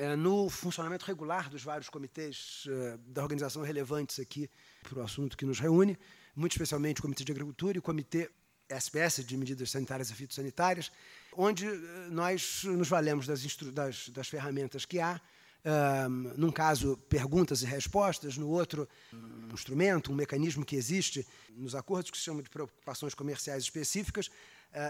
é, 0.00 0.16
no 0.16 0.48
funcionamento 0.48 1.04
regular 1.04 1.50
dos 1.50 1.62
vários 1.62 1.90
comitês 1.90 2.64
uh, 2.66 2.96
da 3.12 3.22
organização 3.22 3.62
relevantes 3.62 4.18
aqui 4.18 4.48
para 4.82 4.98
o 4.98 5.02
assunto 5.02 5.36
que 5.36 5.44
nos 5.44 5.60
reúne, 5.60 5.98
muito 6.34 6.52
especialmente 6.52 7.00
o 7.00 7.02
Comitê 7.02 7.22
de 7.22 7.30
Agricultura 7.30 7.76
e 7.76 7.80
o 7.80 7.82
Comitê 7.82 8.30
SPS 8.66 9.22
de 9.22 9.36
Medidas 9.36 9.70
Sanitárias 9.70 10.08
e 10.08 10.14
Fitossanitárias, 10.14 10.90
onde 11.36 11.68
uh, 11.68 11.78
nós 12.10 12.62
nos 12.64 12.88
valemos 12.88 13.26
das, 13.26 13.44
das, 13.74 14.08
das 14.08 14.26
ferramentas 14.26 14.86
que 14.86 15.00
há, 15.00 15.20
uh, 15.66 16.08
num 16.08 16.50
caso, 16.50 16.96
perguntas 17.10 17.60
e 17.60 17.66
respostas, 17.66 18.38
no 18.38 18.48
outro, 18.48 18.88
um 19.12 19.52
instrumento, 19.52 20.10
um 20.10 20.14
mecanismo 20.14 20.64
que 20.64 20.76
existe 20.76 21.26
nos 21.50 21.74
acordos 21.74 22.10
que 22.10 22.16
se 22.16 22.24
chama 22.24 22.42
de 22.42 22.48
preocupações 22.48 23.12
comerciais 23.12 23.64
específicas, 23.64 24.30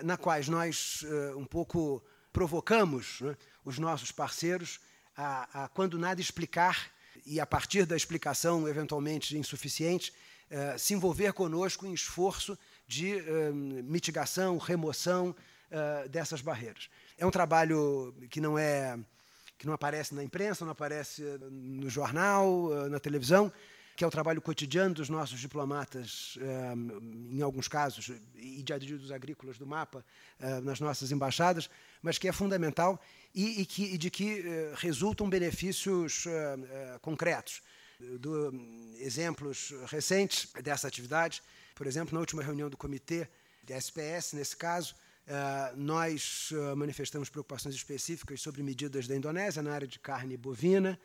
na 0.05 0.17
quais 0.17 0.47
nós 0.47 1.03
um 1.35 1.47
pouco 1.47 2.05
provocamos 2.33 3.23
né, 3.23 3.35
os 3.65 3.79
nossos 3.79 4.13
parceiros 4.13 4.79
a, 5.17 5.65
a, 5.65 5.69
quando 5.69 5.99
nada 5.99 6.21
explicar, 6.21 6.91
e 7.27 7.41
a 7.41 7.47
partir 7.47 7.85
da 7.85 7.97
explicação 7.97 8.69
eventualmente 8.69 9.37
insuficiente, 9.37 10.13
uh, 10.51 10.79
se 10.79 10.95
envolver 10.95 11.33
conosco 11.33 11.87
em 11.87 11.93
esforço 11.93 12.59
de 12.87 13.17
uh, 13.17 13.55
mitigação, 13.55 14.59
remoção 14.59 15.35
uh, 15.71 16.09
dessas 16.09 16.41
barreiras. 16.41 16.89
É 17.19 17.27
um 17.27 17.31
trabalho 17.31 18.15
que 18.31 18.41
não 18.41 18.59
é 18.59 18.99
que 19.59 19.67
não 19.67 19.75
aparece 19.75 20.15
na 20.15 20.25
imprensa, 20.25 20.65
não 20.65 20.73
aparece 20.73 21.23
no 21.51 21.91
jornal, 21.91 22.89
na 22.89 22.99
televisão, 22.99 23.53
que 24.01 24.05
é 24.05 24.07
o 24.07 24.11
trabalho 24.11 24.41
cotidiano 24.41 24.95
dos 24.95 25.11
nossos 25.11 25.39
diplomatas, 25.39 26.39
em 27.31 27.43
alguns 27.43 27.69
casos, 27.69 28.11
e 28.35 28.63
de 28.63 28.73
adidos 28.73 29.13
agrícolas 29.13 29.59
do 29.59 29.67
MAPA, 29.67 30.03
nas 30.63 30.81
nossas 30.81 31.13
embaixadas, 31.13 31.69
mas 32.01 32.17
que 32.17 32.27
é 32.27 32.33
fundamental 32.33 32.99
e, 33.35 33.69
e, 33.79 33.99
de 33.99 34.11
que 34.11 34.41
uh, 34.41 34.75
resultam 34.77 35.29
benefícios 35.29 36.25
uh, 36.25 36.99
concretos. 37.03 37.61
Do, 38.19 38.49
um, 38.49 38.95
exemplos 39.01 39.75
recentes 39.89 40.51
dessa 40.63 40.89
atividade, 40.89 41.43
por 41.75 41.87
exemplo, 41.87 42.15
na 42.15 42.21
última 42.21 42.43
reunião 42.43 42.71
do 42.71 42.79
comitê 42.79 43.29
de 43.63 43.75
SPS, 43.75 44.33
nesse 44.33 44.57
caso, 44.57 44.95
nós 45.77 46.51
manifestamos 46.75 47.29
preocupações 47.29 47.75
específicas 47.75 48.41
sobre 48.41 48.63
medidas 48.63 49.07
da 49.07 49.15
Indonésia 49.15 49.63
na 49.63 49.75
área 49.75 49.87
de 49.87 49.99
carne 49.99 50.39
bovina, 50.39 50.99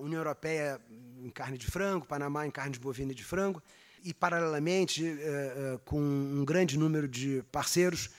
União 0.00 0.20
Europeia 0.20 0.80
em 1.22 1.30
carne 1.30 1.56
de 1.56 1.66
frango, 1.66 2.06
Panamá 2.06 2.46
em 2.46 2.50
carne 2.50 2.72
de 2.72 2.80
bovina 2.80 3.12
e 3.12 3.14
de 3.14 3.24
frango, 3.24 3.62
e, 4.02 4.12
paralelamente, 4.12 5.16
com 5.84 5.98
um 5.98 6.44
grande 6.44 6.78
número 6.78 7.08
de 7.08 7.42
parceiros, 7.50 8.10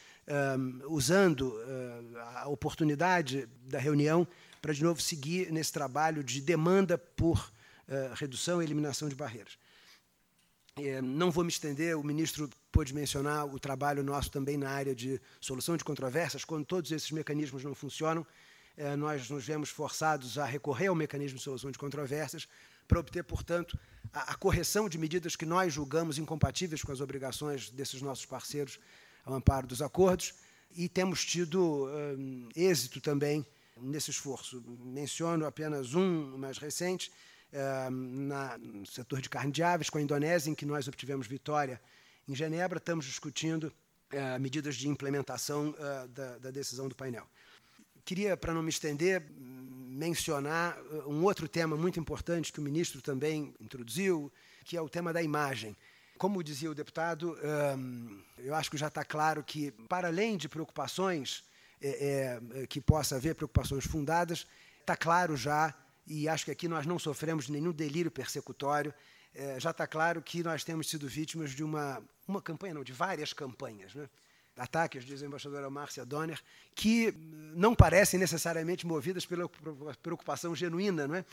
usando 0.89 1.49
uh, 1.49 2.17
a 2.43 2.47
oportunidade 2.47 3.47
da 3.67 3.79
reunião 3.79 4.27
para, 4.61 4.73
de 4.73 4.83
novo, 4.83 4.99
seguir 4.99 5.51
nesse 5.51 5.71
trabalho 5.71 6.23
de 6.23 6.41
demanda 6.41 6.97
por 6.97 7.37
uh, 7.87 8.13
redução 8.15 8.61
e 8.61 8.65
eliminação 8.65 9.07
de 9.07 9.15
barreiras. 9.15 9.57
Eh, 10.77 11.01
não 11.01 11.31
vou 11.31 11.43
me 11.43 11.49
estender, 11.49 11.97
o 11.97 12.03
ministro 12.03 12.49
pôde 12.69 12.93
mencionar 12.93 13.45
o 13.45 13.57
trabalho 13.57 14.03
nosso 14.03 14.29
também 14.29 14.57
na 14.57 14.69
área 14.69 14.93
de 14.93 15.21
solução 15.39 15.77
de 15.77 15.85
controvérsias. 15.85 16.43
Quando 16.43 16.65
todos 16.65 16.91
esses 16.91 17.11
mecanismos 17.11 17.63
não 17.63 17.73
funcionam, 17.73 18.27
nós 18.97 19.29
nos 19.29 19.45
vemos 19.45 19.69
forçados 19.69 20.37
a 20.37 20.45
recorrer 20.45 20.87
ao 20.87 20.95
mecanismo 20.95 21.37
de 21.37 21.43
solução 21.43 21.71
de 21.71 21.77
controvérsias 21.77 22.47
para 22.87 22.99
obter, 22.99 23.23
portanto, 23.23 23.77
a, 24.13 24.31
a 24.31 24.35
correção 24.35 24.87
de 24.87 24.97
medidas 24.97 25.35
que 25.35 25.45
nós 25.45 25.73
julgamos 25.73 26.17
incompatíveis 26.17 26.83
com 26.83 26.91
as 26.91 27.01
obrigações 27.01 27.69
desses 27.69 28.01
nossos 28.01 28.25
parceiros 28.25 28.79
ao 29.25 29.33
amparo 29.33 29.65
dos 29.65 29.81
acordos, 29.81 30.33
e 30.71 30.87
temos 30.89 31.23
tido 31.23 31.87
um, 31.87 32.49
êxito 32.55 32.99
também 33.01 33.45
nesse 33.81 34.11
esforço. 34.11 34.63
Menciono 34.83 35.45
apenas 35.45 35.93
um 35.93 36.37
mais 36.37 36.57
recente, 36.57 37.11
um, 37.89 38.27
na, 38.27 38.57
no 38.57 38.85
setor 38.85 39.21
de 39.21 39.29
carne 39.29 39.51
de 39.51 39.63
aves, 39.63 39.89
com 39.89 39.97
a 39.97 40.01
Indonésia, 40.01 40.51
em 40.51 40.55
que 40.55 40.65
nós 40.65 40.87
obtivemos 40.87 41.27
vitória 41.27 41.81
em 42.27 42.35
Genebra. 42.35 42.77
Estamos 42.77 43.05
discutindo 43.05 43.65
uh, 44.13 44.39
medidas 44.39 44.75
de 44.75 44.87
implementação 44.87 45.69
uh, 45.69 46.07
da, 46.09 46.37
da, 46.37 46.51
decisão 46.51 46.87
do 46.87 46.95
painel. 46.95 47.27
Queria, 48.05 48.37
para 48.37 48.53
não 48.53 48.61
me 48.61 48.69
estender, 48.69 49.23
mencionar 49.35 50.79
uh, 50.79 51.09
um 51.09 51.23
outro 51.23 51.47
tema 51.47 51.75
muito 51.75 51.99
importante 51.99 52.53
que 52.53 52.59
o 52.59 52.61
ministro 52.61 53.01
também 53.01 53.51
introduziu, 53.59 54.31
que 54.63 54.77
é 54.77 54.81
o 54.81 54.87
tema 54.87 55.11
da 55.11 55.23
imagem. 55.23 55.75
Como 56.15 56.43
dizia 56.43 56.69
o 56.69 56.75
deputado, 56.75 57.37
eu 58.37 58.55
acho 58.55 58.71
que 58.71 58.77
já 58.77 58.87
está 58.87 59.03
claro 59.03 59.43
que, 59.43 59.71
para 59.89 60.07
além 60.07 60.37
de 60.37 60.47
preocupações 60.47 61.43
é, 61.81 62.39
que 62.69 62.79
possa 62.79 63.17
haver, 63.17 63.35
preocupações 63.35 63.85
fundadas, 63.85 64.47
está 64.79 64.95
claro 64.95 65.35
já, 65.35 65.75
e 66.07 66.29
acho 66.29 66.45
que 66.45 66.51
aqui 66.51 66.69
nós 66.69 66.85
não 66.85 66.97
sofremos 66.97 67.49
nenhum 67.49 67.73
delírio 67.73 68.09
persecutório, 68.09 68.93
já 69.57 69.71
está 69.71 69.85
claro 69.85 70.21
que 70.21 70.41
nós 70.41 70.63
temos 70.63 70.89
sido 70.89 71.05
vítimas 71.05 71.51
de 71.51 71.65
uma, 71.65 72.01
uma 72.25 72.41
campanha, 72.41 72.75
não, 72.75 72.83
de 72.83 72.93
várias 72.93 73.33
campanhas, 73.33 73.93
né? 73.93 74.07
Ataques, 74.57 75.03
diz 75.03 75.21
a 75.21 75.25
embaixadora 75.25 75.69
Márcia 75.69 76.05
Donner, 76.05 76.39
que 76.73 77.13
não 77.55 77.75
parecem 77.75 78.19
necessariamente 78.19 78.85
movidas 78.85 79.25
pela 79.25 79.49
preocupação 80.01 80.55
genuína, 80.55 81.07
não 81.07 81.15
é? 81.15 81.25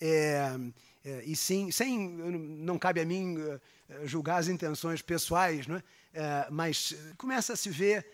É, 0.00 0.56
é, 1.04 1.22
e 1.24 1.36
sim, 1.36 1.70
sem, 1.70 1.96
não 1.98 2.78
cabe 2.78 3.00
a 3.00 3.04
mim 3.04 3.36
uh, 3.36 3.60
julgar 4.04 4.38
as 4.38 4.48
intenções 4.48 5.00
pessoais, 5.00 5.66
não 5.66 5.76
é? 5.76 5.82
é 6.12 6.48
mas 6.50 6.96
começa 7.16 7.52
a 7.52 7.56
se 7.56 7.70
ver 7.70 8.04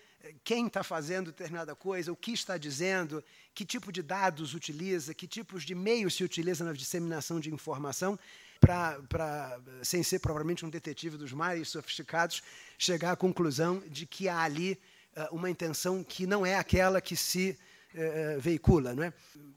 quem 0.44 0.66
está 0.66 0.82
fazendo 0.82 1.26
determinada 1.26 1.74
coisa, 1.74 2.12
o 2.12 2.16
que 2.16 2.32
está 2.32 2.58
dizendo, 2.58 3.24
que 3.54 3.64
tipo 3.64 3.90
de 3.90 4.02
dados 4.02 4.54
utiliza, 4.54 5.14
que 5.14 5.26
tipos 5.26 5.64
de 5.64 5.74
meios 5.74 6.14
se 6.14 6.24
utiliza 6.24 6.64
na 6.64 6.72
disseminação 6.72 7.40
de 7.40 7.52
informação, 7.52 8.18
para, 8.60 9.58
sem 9.82 10.02
ser 10.02 10.18
provavelmente 10.18 10.64
um 10.64 10.70
detetive 10.70 11.16
dos 11.16 11.32
mais 11.32 11.68
sofisticados, 11.68 12.42
chegar 12.78 13.12
à 13.12 13.16
conclusão 13.16 13.82
de 13.88 14.06
que 14.06 14.28
há 14.28 14.40
ali 14.42 14.78
uh, 15.16 15.34
uma 15.34 15.48
intenção 15.48 16.04
que 16.04 16.26
não 16.26 16.44
é 16.44 16.54
aquela 16.56 17.00
que 17.00 17.16
se 17.16 17.58
uh, 17.94 18.40
veicula. 18.40 18.94
Não 18.94 19.02
é? 19.02 19.12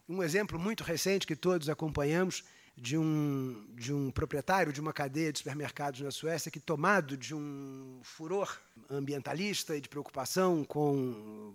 Um 0.07 0.23
exemplo 0.23 0.57
muito 0.57 0.83
recente 0.83 1.27
que 1.27 1.35
todos 1.35 1.67
acompanhamos 1.67 2.43
de 2.75 2.97
um, 2.97 3.65
de 3.75 3.93
um 3.93 4.11
proprietário 4.11 4.73
de 4.73 4.81
uma 4.81 4.91
cadeia 4.91 5.31
de 5.31 5.39
supermercados 5.39 6.01
na 6.01 6.11
Suécia 6.11 6.51
que, 6.51 6.59
tomado 6.59 7.15
de 7.15 7.35
um 7.35 7.99
furor 8.03 8.59
ambientalista 8.89 9.75
e 9.77 9.81
de 9.81 9.87
preocupação 9.87 10.63
com, 10.63 11.53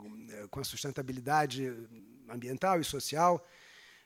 com 0.51 0.61
a 0.61 0.65
sustentabilidade 0.65 1.73
ambiental 2.29 2.81
e 2.81 2.85
social 2.85 3.45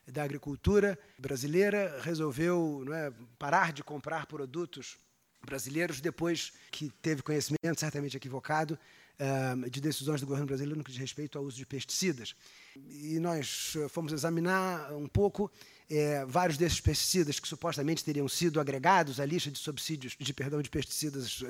da 0.07 0.23
agricultura 0.23 0.97
brasileira, 1.17 1.99
resolveu 2.01 2.83
é, 2.93 3.13
parar 3.37 3.71
de 3.71 3.83
comprar 3.83 4.25
produtos 4.25 4.97
brasileiros 5.45 6.01
depois 6.01 6.51
que 6.71 6.89
teve 7.01 7.21
conhecimento, 7.21 7.79
certamente 7.79 8.17
equivocado, 8.17 8.77
eh, 9.19 9.69
de 9.69 9.79
decisões 9.81 10.21
do 10.21 10.27
governo 10.27 10.47
brasileiro 10.47 10.77
no 10.77 10.83
que 10.83 10.91
diz 10.91 10.99
respeito 10.99 11.37
ao 11.37 11.43
uso 11.43 11.57
de 11.57 11.65
pesticidas. 11.65 12.35
E 12.75 13.19
nós 13.19 13.73
fomos 13.89 14.11
examinar 14.11 14.91
um 14.93 15.07
pouco 15.07 15.51
é, 15.89 16.25
vários 16.25 16.57
desses 16.57 16.79
pesticidas 16.79 17.39
que 17.39 17.47
supostamente 17.47 18.03
teriam 18.03 18.27
sido 18.27 18.59
agregados 18.59 19.19
à 19.19 19.25
lista 19.25 19.51
de 19.51 19.59
subsídios, 19.59 20.15
de 20.17 20.33
perdão, 20.33 20.61
de 20.61 20.69
pesticidas 20.69 21.43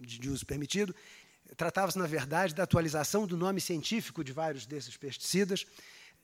de, 0.00 0.18
de 0.18 0.30
uso 0.30 0.44
permitido. 0.44 0.94
Tratava-se, 1.56 1.98
na 1.98 2.06
verdade, 2.06 2.54
da 2.54 2.62
atualização 2.62 3.26
do 3.26 3.36
nome 3.36 3.60
científico 3.60 4.22
de 4.22 4.32
vários 4.32 4.66
desses 4.66 4.96
pesticidas. 4.96 5.66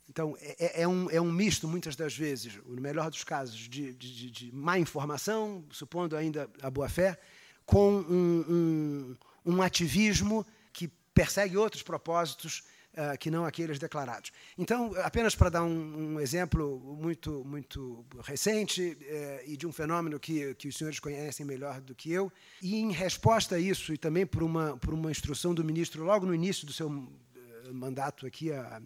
Então, 0.09 0.37
é, 0.41 0.81
é, 0.81 0.83
é 0.83 0.89
um, 0.89 1.11
é 1.11 1.21
um 1.21 1.31
misto, 1.31 1.67
muitas 1.67 1.97
das 1.97 2.17
vezes, 2.17 2.55
no 2.65 2.81
melhor 2.81 3.11
dos 3.11 3.25
casos, 3.25 3.57
de, 3.57 3.93
de, 3.93 4.31
de 4.31 4.55
má 4.55 4.79
informação, 4.79 5.65
supondo 5.71 6.17
ainda 6.17 6.49
a 6.63 6.71
boa-fé, 6.71 7.19
com 7.65 7.91
um, 7.93 8.45
um, 8.49 9.55
um 9.55 9.63
ativismo 9.63 10.47
que 10.73 10.89
persegue 11.13 11.57
outros 11.57 11.83
propósitos 11.83 12.63
uh, 12.97 13.19
que 13.19 13.31
não 13.31 13.45
aqueles 13.45 13.79
declarados. 13.79 14.31
Então, 14.57 14.93
apenas 15.03 15.35
para 15.35 15.51
dar 15.51 15.65
um, 15.65 16.15
um 16.15 16.21
exemplo 16.21 16.79
muito, 16.99 17.45
muito 17.45 18.05
recente 18.23 18.97
uh, 19.01 19.51
e 19.51 19.57
de 19.57 19.67
um 19.67 19.73
fenômeno 19.73 20.19
que, 20.21 20.55
que 20.55 20.69
os 20.69 20.77
senhores 20.77 21.01
conhecem 21.01 21.45
melhor 21.45 21.81
do 21.81 21.95
que 21.95 22.13
eu, 22.13 22.33
e 22.63 22.77
em 22.77 22.93
resposta 22.93 23.57
a 23.57 23.59
isso, 23.59 23.93
e 23.93 23.99
também 23.99 24.25
por 24.25 24.43
uma, 24.43 24.77
por 24.77 24.95
uma 24.95 25.11
instrução 25.11 25.53
do 25.53 25.65
ministro 25.65 26.05
logo 26.05 26.25
no 26.25 26.35
início 26.35 26.65
do 26.67 26.73
seu 26.73 26.89
uh, 26.89 27.75
mandato 27.75 28.27
aqui, 28.27 28.53
a, 28.53 28.81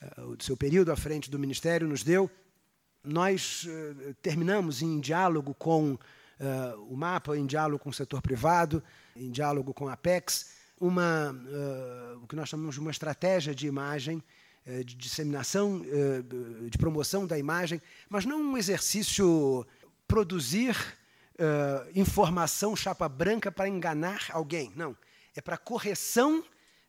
a, 0.00 0.20
do 0.20 0.42
seu 0.42 0.56
período 0.56 0.92
à 0.92 0.96
frente 0.96 1.30
do 1.30 1.38
Ministério, 1.38 1.88
nos 1.88 2.02
deu, 2.02 2.30
nós 3.04 3.66
terminamos 4.20 4.82
em 4.82 4.98
diálogo 4.98 5.54
com 5.54 5.96
uh, 6.40 6.92
o 6.92 6.96
mapa 6.96 7.36
em 7.36 7.46
diálogo 7.46 7.82
com 7.82 7.90
o 7.90 7.94
setor 7.94 8.20
privado, 8.22 8.82
em 9.14 9.30
diálogo 9.30 9.72
com 9.72 9.88
a 9.88 9.92
Apex, 9.92 10.52
uma, 10.80 11.32
uh, 11.32 12.22
o 12.22 12.26
que 12.26 12.36
nós 12.36 12.48
chamamos 12.48 12.74
de 12.74 12.80
uma 12.80 12.90
estratégia 12.90 13.54
de 13.54 13.66
imagem, 13.66 14.22
uh, 14.66 14.84
de 14.84 14.94
disseminação, 14.94 15.82
de 16.68 16.78
promoção 16.78 17.26
da 17.26 17.38
imagem, 17.38 17.80
mas 18.08 18.24
não 18.24 18.40
um 18.40 18.56
exercício 18.56 19.66
produzir 20.06 20.76
informação 21.94 22.74
chapa 22.74 23.06
branca 23.10 23.52
para 23.52 23.68
enganar 23.68 24.28
alguém, 24.30 24.72
não. 24.74 24.96
É 25.34 25.40
para 25.42 25.58
correção 25.58 26.42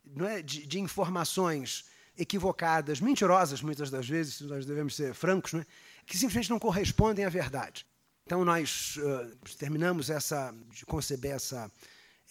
não 0.05 0.25
é, 0.25 0.41
de, 0.41 0.65
de 0.65 0.79
informações 0.79 1.83
equivocadas, 2.17 2.99
mentirosas 2.99 3.61
muitas 3.61 3.89
das 3.89 4.07
vezes, 4.07 4.41
nós 4.41 4.65
devemos 4.65 4.95
ser 4.95 5.13
francos, 5.13 5.53
é, 5.53 5.65
que 6.05 6.17
simplesmente 6.17 6.49
não 6.49 6.59
correspondem 6.59 7.25
à 7.25 7.29
verdade. 7.29 7.85
Então 8.25 8.43
nós 8.43 8.97
uh, 8.97 9.55
terminamos 9.57 10.09
essa 10.09 10.53
de 10.69 10.85
conceber 10.85 11.31
essa 11.31 11.71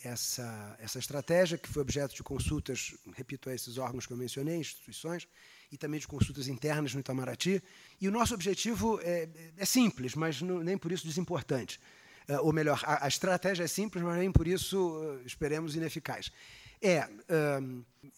essa 0.05 0.77
essa 0.79 0.99
estratégia 0.99 1.57
que 1.57 1.69
foi 1.69 1.81
objeto 1.81 2.15
de 2.15 2.23
consultas, 2.23 2.95
repito, 3.15 3.49
a 3.49 3.55
esses 3.55 3.79
órgãos 3.79 4.07
que 4.07 4.13
eu 4.13 4.17
mencionei, 4.17 4.59
instituições 4.59 5.27
e 5.73 5.77
também 5.79 5.99
de 5.99 6.07
consultas 6.07 6.49
internas 6.49 6.93
no 6.93 7.01
Itamaraty. 7.01 7.63
E 8.01 8.07
o 8.07 8.11
nosso 8.11 8.35
objetivo 8.35 9.01
é, 9.03 9.29
é 9.57 9.65
simples, 9.65 10.15
mas 10.15 10.43
não, 10.43 10.63
nem 10.63 10.77
por 10.77 10.93
isso 10.93 11.07
desimportante. 11.07 11.81
Uh, 12.29 12.45
ou 12.45 12.53
melhor, 12.53 12.83
a, 12.85 13.07
a, 13.07 13.09
estratégia 13.09 13.65
é 13.65 13.67
simples, 13.69 14.05
mas 14.05 14.19
nem 14.19 14.31
por 14.31 14.47
isso 14.47 14.77
uh, 14.77 15.23
esperemos 15.25 15.77
ineficaz. 15.77 16.31
É 16.81 17.09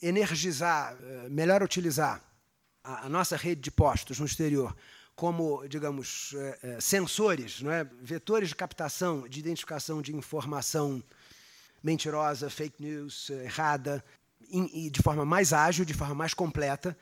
energizar, 0.02 0.96
melhor 1.30 1.62
utilizar 1.62 2.22
a, 2.82 3.06
a 3.06 3.08
nossa 3.08 3.36
rede 3.36 3.60
de 3.60 3.70
postos 3.70 4.18
no 4.18 4.26
exterior 4.26 4.74
como, 5.18 5.66
digamos, 5.66 6.32
é, 6.36 6.58
é, 6.62 6.80
sensores, 6.80 7.60
não 7.60 7.72
é? 7.72 7.82
vetores 8.00 8.50
de 8.50 8.54
captação, 8.54 9.26
de 9.28 9.40
identificação 9.40 10.00
de 10.00 10.14
informação 10.14 11.02
mentirosa, 11.82 12.48
fake 12.48 12.80
news, 12.80 13.28
errada, 13.30 14.04
e 14.48 14.88
de 14.88 15.02
forma 15.02 15.24
mais 15.24 15.52
ágil, 15.52 15.84
de 15.84 15.92
forma 15.92 16.14
mais 16.14 16.34
completa, 16.34 16.96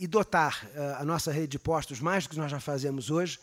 e 0.00 0.06
dotar 0.06 0.66
a 0.98 1.04
nossa 1.04 1.30
rede 1.30 1.48
de 1.48 1.58
postos, 1.58 2.00
mais 2.00 2.24
do 2.24 2.30
que 2.30 2.38
nós 2.38 2.50
já 2.50 2.58
fazemos 2.58 3.10
hoje, 3.10 3.38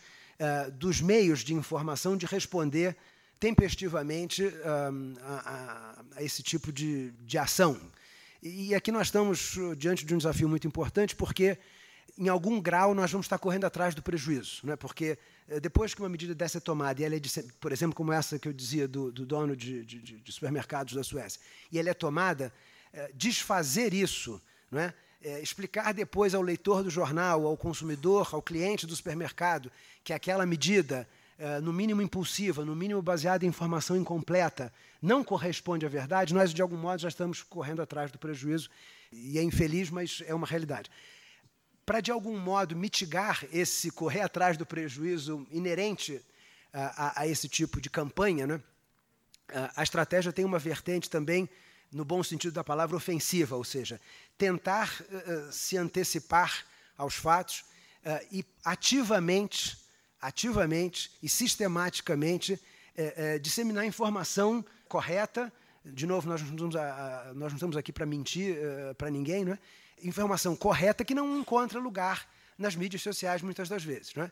dos 0.74 1.02
meios 1.02 1.42
de 1.42 1.54
informação 1.54 2.18
de 2.18 2.26
responder 2.26 2.98
tempestivamente 3.46 4.52
a, 4.64 5.30
a, 5.32 6.04
a 6.16 6.24
esse 6.24 6.42
tipo 6.42 6.72
de, 6.72 7.12
de 7.12 7.38
ação. 7.38 7.80
E 8.42 8.74
aqui 8.74 8.92
nós 8.92 9.08
estamos 9.08 9.56
diante 9.78 10.04
de 10.04 10.16
um 10.16 10.18
desafio 10.18 10.50
muito 10.50 10.66
importante, 10.66 11.16
porque 11.16 11.56
em 12.18 12.28
algum 12.28 12.60
grau, 12.60 12.96
nós 12.96 13.12
vamos 13.12 13.26
estar 13.26 13.38
correndo 13.38 13.66
atrás 13.66 13.94
do 13.94 14.02
prejuízo. 14.02 14.62
Né? 14.64 14.76
Porque 14.76 15.20
eh, 15.48 15.60
depois 15.60 15.94
que 15.94 16.02
uma 16.02 16.10
medida 16.10 16.34
dessa 16.34 16.58
é 16.58 16.62
tomada, 16.62 17.00
e 17.00 17.06
ela 17.06 17.16
é 17.16 17.20
de, 17.20 17.30
por 17.60 17.72
exemplo, 17.72 17.96
como 17.96 18.12
essa 18.12 18.40
que 18.40 18.48
eu 18.48 18.54
dizia 18.54 18.88
do, 18.88 19.12
do 19.12 19.28
dono 19.28 19.56
de, 19.56 19.86
de, 19.86 20.00
de, 20.00 20.32
supermercados 20.32 20.96
da 20.96 21.04
Suécia, 21.04 21.40
e 21.72 21.78
ela 21.78 21.90
é 21.90 21.94
tomada, 21.94 22.52
é, 22.92 23.12
desfazer 23.14 23.94
isso, 23.94 24.42
não 24.72 24.80
é? 24.80 24.94
É, 25.22 25.40
explicar 25.40 25.94
depois 25.94 26.34
ao 26.34 26.42
leitor 26.42 26.84
do 26.84 26.90
jornal, 26.90 27.46
ao 27.46 27.58
consumidor, 27.58 28.30
ao 28.32 28.42
cliente 28.42 28.88
do 28.88 28.96
supermercado, 28.96 29.72
que 30.04 30.14
aquela 30.14 30.46
medida, 30.48 31.08
é, 31.38 31.60
no 31.60 31.74
mínimo 31.74 32.02
impulsiva, 32.02 32.64
no 32.64 32.76
mínimo 32.76 33.02
baseada 33.02 33.46
em 33.46 33.50
informação 33.50 33.98
incompleta, 33.98 34.72
não 35.02 35.24
corresponde 35.24 35.86
à 35.86 35.90
verdade, 35.90 36.34
nós, 36.34 36.54
de 36.54 36.62
algum 36.62 36.78
modo, 36.78 37.02
já 37.02 37.10
estamos 37.10 37.44
correndo 37.44 37.82
atrás 37.82 38.12
do 38.12 38.18
prejuízo. 38.18 38.70
E 39.12 39.38
é 39.38 39.44
infeliz, 39.44 39.90
mas 39.90 40.24
é 40.26 40.34
uma 40.34 40.48
realidade 40.48 40.90
para, 41.86 42.02
de 42.02 42.12
algum 42.12 42.38
modo, 42.38 42.76
mitigar 42.76 43.46
esse 43.54 43.92
correr 43.92 44.22
atrás 44.22 44.58
do 44.58 44.66
prejuízo 44.66 45.46
inerente 45.52 46.20
a, 46.74 47.08
a, 47.08 47.22
a 47.22 47.28
esse 47.28 47.48
tipo 47.48 47.80
de 47.80 47.90
campanha, 47.90 48.48
né? 48.48 48.62
a 49.76 49.84
estratégia 49.84 50.34
tem 50.34 50.44
uma 50.44 50.58
vertente 50.58 51.08
também, 51.08 51.48
no 51.92 52.04
bom 52.04 52.24
sentido 52.24 52.54
da 52.54 52.64
palavra, 52.64 52.98
ofensiva, 52.98 53.56
ou 53.56 53.64
seja, 53.64 54.02
tentar 54.36 54.92
uh, 55.02 55.52
se 55.52 55.78
antecipar 55.78 56.66
aos 56.98 57.14
fatos 57.14 57.60
uh, 58.04 58.26
e 58.32 58.44
ativamente, 58.64 59.78
ativamente 60.28 61.12
e 61.22 61.30
sistematicamente 61.30 62.54
uh, 62.54 63.40
disseminar 63.40 63.86
informação 63.86 64.64
correta. 64.88 65.52
De 65.84 66.06
novo, 66.06 66.28
nós 66.28 66.42
não 66.42 66.50
estamos, 66.50 66.76
a, 66.76 67.30
a, 67.30 67.34
nós 67.34 67.52
não 67.52 67.58
estamos 67.58 67.78
aqui 67.78 67.92
para 67.94 68.06
mentir 68.06 68.58
para 68.98 69.10
ninguém, 69.10 69.46
não 69.46 69.54
é? 69.54 69.60
informação 70.04 70.56
correta 70.56 71.06
que 71.06 71.14
não 71.14 71.40
encontra 71.40 71.80
lugar 71.80 72.28
nas 72.58 72.76
mídias 72.76 73.02
sociais 73.02 73.42
muitas 73.42 73.70
das 73.70 73.84
vezes. 73.84 74.14
Não 74.16 74.24
é? 74.24 74.32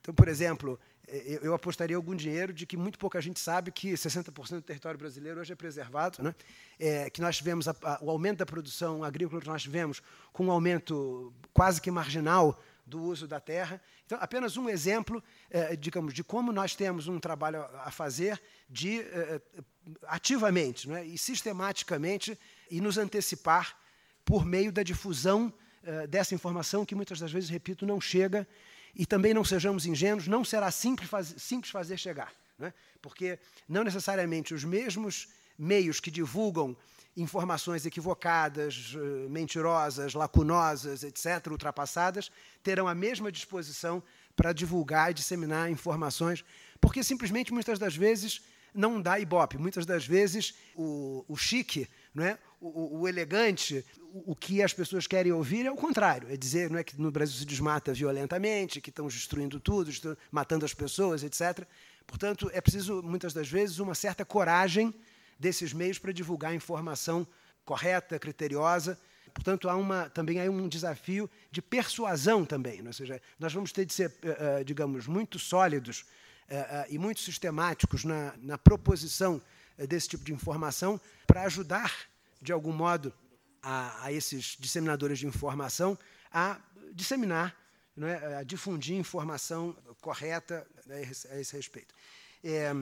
Então, 0.00 0.14
por 0.14 0.28
exemplo, 0.28 0.78
eh, 1.08 1.40
eu 1.42 1.54
apostaria 1.54 1.96
algum 1.96 2.14
dinheiro 2.14 2.52
de 2.52 2.66
que 2.66 2.76
muito 2.76 2.98
pouca 2.98 3.20
gente 3.20 3.40
sabe 3.40 3.70
que 3.70 3.92
60% 3.92 4.50
do 4.50 4.62
território 4.62 4.98
brasileiro 4.98 5.40
hoje 5.40 5.52
é 5.52 5.56
preservado, 5.56 6.22
né? 6.22 6.34
É, 6.78 7.10
que 7.10 7.20
nós 7.20 7.36
tivemos 7.36 7.66
a, 7.66 7.74
a, 7.82 7.98
o 8.02 8.10
aumento 8.10 8.38
da 8.38 8.46
produção 8.46 9.02
agrícola 9.02 9.40
que 9.40 9.48
nós 9.48 9.62
tivemos 9.62 10.02
com 10.32 10.46
um 10.46 10.50
aumento 10.50 11.32
quase 11.52 11.80
que 11.80 11.90
marginal 11.90 12.60
do 12.86 13.02
uso 13.02 13.26
da 13.26 13.40
terra. 13.40 13.80
Então, 14.06 14.18
apenas 14.20 14.56
um 14.56 14.68
exemplo, 14.68 15.22
é, 15.50 15.74
digamos, 15.74 16.14
de 16.14 16.22
como 16.22 16.52
nós 16.52 16.76
temos 16.76 17.08
um 17.08 17.18
trabalho 17.18 17.62
a 17.84 17.90
fazer 17.90 18.40
de 18.70 19.00
é, 19.00 19.40
ativamente 20.06 20.90
é? 20.92 21.04
e 21.04 21.18
sistematicamente 21.18 22.38
e 22.70 22.80
nos 22.80 22.98
antecipar 22.98 23.76
por 24.24 24.44
meio 24.44 24.70
da 24.70 24.82
difusão 24.84 25.52
uh, 25.82 26.06
dessa 26.06 26.34
informação 26.34 26.84
que 26.84 26.94
muitas 26.94 27.18
das 27.18 27.32
vezes, 27.32 27.50
repito, 27.50 27.84
não 27.84 28.00
chega. 28.00 28.46
E 28.94 29.04
também 29.04 29.34
não 29.34 29.44
sejamos 29.44 29.86
ingênuos, 29.86 30.26
não 30.26 30.44
será 30.44 30.70
simples, 30.70 31.08
faz, 31.08 31.34
simples 31.38 31.70
fazer 31.70 31.98
chegar. 31.98 32.32
Né? 32.58 32.72
Porque 33.02 33.38
não 33.68 33.84
necessariamente 33.84 34.54
os 34.54 34.64
mesmos 34.64 35.28
meios 35.58 36.00
que 36.00 36.10
divulgam 36.10 36.76
informações 37.16 37.86
equivocadas, 37.86 38.94
uh, 38.94 39.30
mentirosas, 39.30 40.14
lacunosas, 40.14 41.02
etc., 41.02 41.46
ultrapassadas, 41.50 42.30
terão 42.62 42.86
a 42.86 42.94
mesma 42.94 43.32
disposição 43.32 44.02
para 44.34 44.52
divulgar 44.52 45.10
e 45.10 45.14
disseminar 45.14 45.70
informações, 45.70 46.44
porque 46.80 47.02
simplesmente 47.02 47.52
muitas 47.52 47.78
das 47.78 47.96
vezes 47.96 48.42
não 48.74 49.00
dá 49.00 49.18
ibope. 49.18 49.56
Muitas 49.56 49.86
das 49.86 50.06
vezes 50.06 50.54
o, 50.74 51.24
o 51.26 51.36
chique, 51.36 51.88
não 52.14 52.24
é? 52.24 52.38
o, 52.60 53.00
o 53.00 53.08
elegante, 53.08 53.84
o, 54.12 54.32
o, 54.32 54.36
que 54.36 54.62
as 54.62 54.72
pessoas 54.72 55.06
querem 55.06 55.32
ouvir 55.32 55.66
é 55.66 55.70
o 55.70 55.76
contrário. 55.76 56.28
É 56.30 56.36
dizer 56.36 56.70
não 56.70 56.78
é, 56.78 56.84
que 56.84 57.00
no 57.00 57.10
Brasil 57.10 57.36
se 57.36 57.44
desmata 57.44 57.92
violentamente, 57.92 58.80
que 58.80 58.90
estão 58.90 59.06
destruindo 59.06 59.60
tudo, 59.60 59.90
matando 60.30 60.64
as 60.64 60.74
pessoas, 60.74 61.22
etc. 61.22 61.66
Portanto, 62.06 62.50
é 62.52 62.60
preciso, 62.60 63.02
muitas 63.02 63.32
das 63.32 63.48
vezes, 63.48 63.78
uma 63.78 63.94
certa 63.94 64.24
coragem 64.24 64.94
desses 65.38 65.72
meios 65.72 65.98
para 65.98 66.12
divulgar 66.12 66.54
informação 66.54 67.26
correta, 67.64 68.18
criteriosa. 68.18 68.98
Portanto, 69.34 69.68
há 69.68 69.76
uma, 69.76 70.08
também 70.08 70.40
há 70.40 70.50
um 70.50 70.68
desafio 70.68 71.28
de 71.50 71.60
persuasão 71.60 72.44
também. 72.44 72.84
Ou 72.86 72.92
seja, 72.92 73.20
nós 73.38 73.52
vamos 73.52 73.72
ter 73.72 73.84
de 73.84 73.92
ser, 73.92 74.10
uh, 74.10 74.64
digamos, 74.64 75.06
muito 75.06 75.38
sólidos 75.38 76.00
uh, 76.00 76.86
e 76.88 76.98
muito 76.98 77.20
sistemáticos 77.20 78.04
na, 78.04 78.34
na 78.38 78.56
proposição 78.56 79.40
desse 79.88 80.08
tipo 80.08 80.24
de 80.24 80.32
informação 80.32 80.98
para 81.26 81.42
ajudar 81.42 81.92
de 82.40 82.52
algum 82.52 82.72
modo, 82.72 83.12
a, 83.62 84.04
a 84.04 84.12
esses 84.12 84.56
disseminadores 84.58 85.18
de 85.18 85.26
informação 85.26 85.98
a 86.30 86.60
disseminar, 86.92 87.56
é, 88.00 88.36
a 88.36 88.42
difundir 88.42 88.96
informação 88.96 89.76
correta 90.00 90.66
a 90.88 91.00
esse 91.40 91.56
respeito. 91.56 91.94
É, 92.44 92.72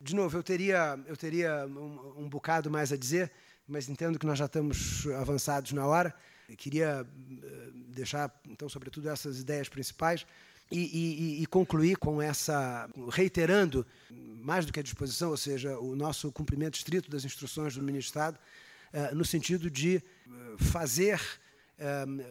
de 0.00 0.14
novo, 0.14 0.36
eu 0.36 0.42
teria, 0.42 0.98
eu 1.06 1.16
teria 1.16 1.66
um, 1.66 2.24
um, 2.24 2.28
bocado 2.28 2.70
mais 2.70 2.92
a 2.92 2.96
dizer, 2.96 3.32
mas 3.66 3.88
entendo 3.88 4.18
que 4.18 4.26
nós 4.26 4.38
já 4.38 4.46
estamos 4.46 5.06
avançados 5.18 5.72
na 5.72 5.84
hora. 5.86 6.14
Eu 6.48 6.56
queria 6.56 7.06
eh, 7.42 7.70
deixar, 7.88 8.32
então, 8.48 8.68
sobretudo, 8.68 9.08
essas 9.10 9.40
ideias 9.40 9.68
principais 9.68 10.24
e, 10.70 10.78
e, 10.78 11.42
e, 11.42 11.46
concluir 11.46 11.96
com 11.96 12.22
essa, 12.22 12.88
reiterando, 13.10 13.84
mais 14.10 14.64
do 14.64 14.72
que 14.72 14.80
a 14.80 14.82
disposição, 14.82 15.30
ou 15.30 15.36
seja, 15.36 15.78
o 15.78 15.96
nosso 15.96 16.30
cumprimento 16.30 16.76
estrito 16.76 17.10
das 17.10 17.24
instruções 17.24 17.74
do 17.74 17.82
Ministro 17.82 18.12
do 18.12 18.18
Estado, 18.18 18.38
eh, 18.92 19.14
no 19.14 19.24
sentido 19.24 19.70
de 19.70 19.96
eh, 19.96 20.02
fazer 20.58 21.20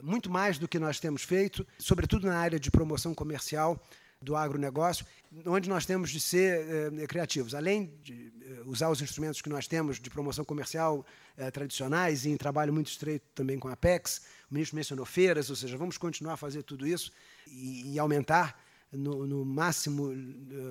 muito 0.03 0.29
mais 0.29 0.59
do 0.59 0.67
que 0.67 0.77
nós 0.77 0.99
temos 0.99 1.23
feito, 1.23 1.65
sobretudo 1.79 2.27
na 2.27 2.37
área 2.37 2.59
de 2.59 2.69
promoção 2.69 3.15
comercial 3.15 3.81
do 4.21 4.35
agronegócio, 4.35 5.05
onde 5.45 5.69
nós 5.69 5.85
temos 5.85 6.09
de 6.09 6.19
ser 6.19 6.91
criativos. 7.07 7.53
Além 7.53 7.93
de 8.01 8.31
usar 8.65 8.89
os 8.89 9.01
instrumentos 9.01 9.41
que 9.41 9.49
nós 9.49 9.67
temos 9.67 9.99
de 9.99 10.09
promoção 10.09 10.43
comercial 10.43 11.05
tradicionais 11.53 12.25
e 12.25 12.29
em 12.29 12.37
trabalho 12.37 12.73
muito 12.73 12.87
estreito 12.87 13.25
também 13.35 13.59
com 13.59 13.67
a 13.67 13.73
Apex, 13.73 14.21
o 14.49 14.53
ministro 14.53 14.75
mencionou 14.75 15.05
feiras, 15.05 15.49
ou 15.49 15.55
seja, 15.55 15.77
vamos 15.77 15.97
continuar 15.97 16.33
a 16.33 16.37
fazer 16.37 16.63
tudo 16.63 16.87
isso 16.87 17.11
e, 17.45 17.93
e 17.93 17.99
aumentar 17.99 18.59
no, 18.91 19.27
no, 19.27 19.45
máximo 19.45 20.11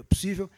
possível, 0.09 0.51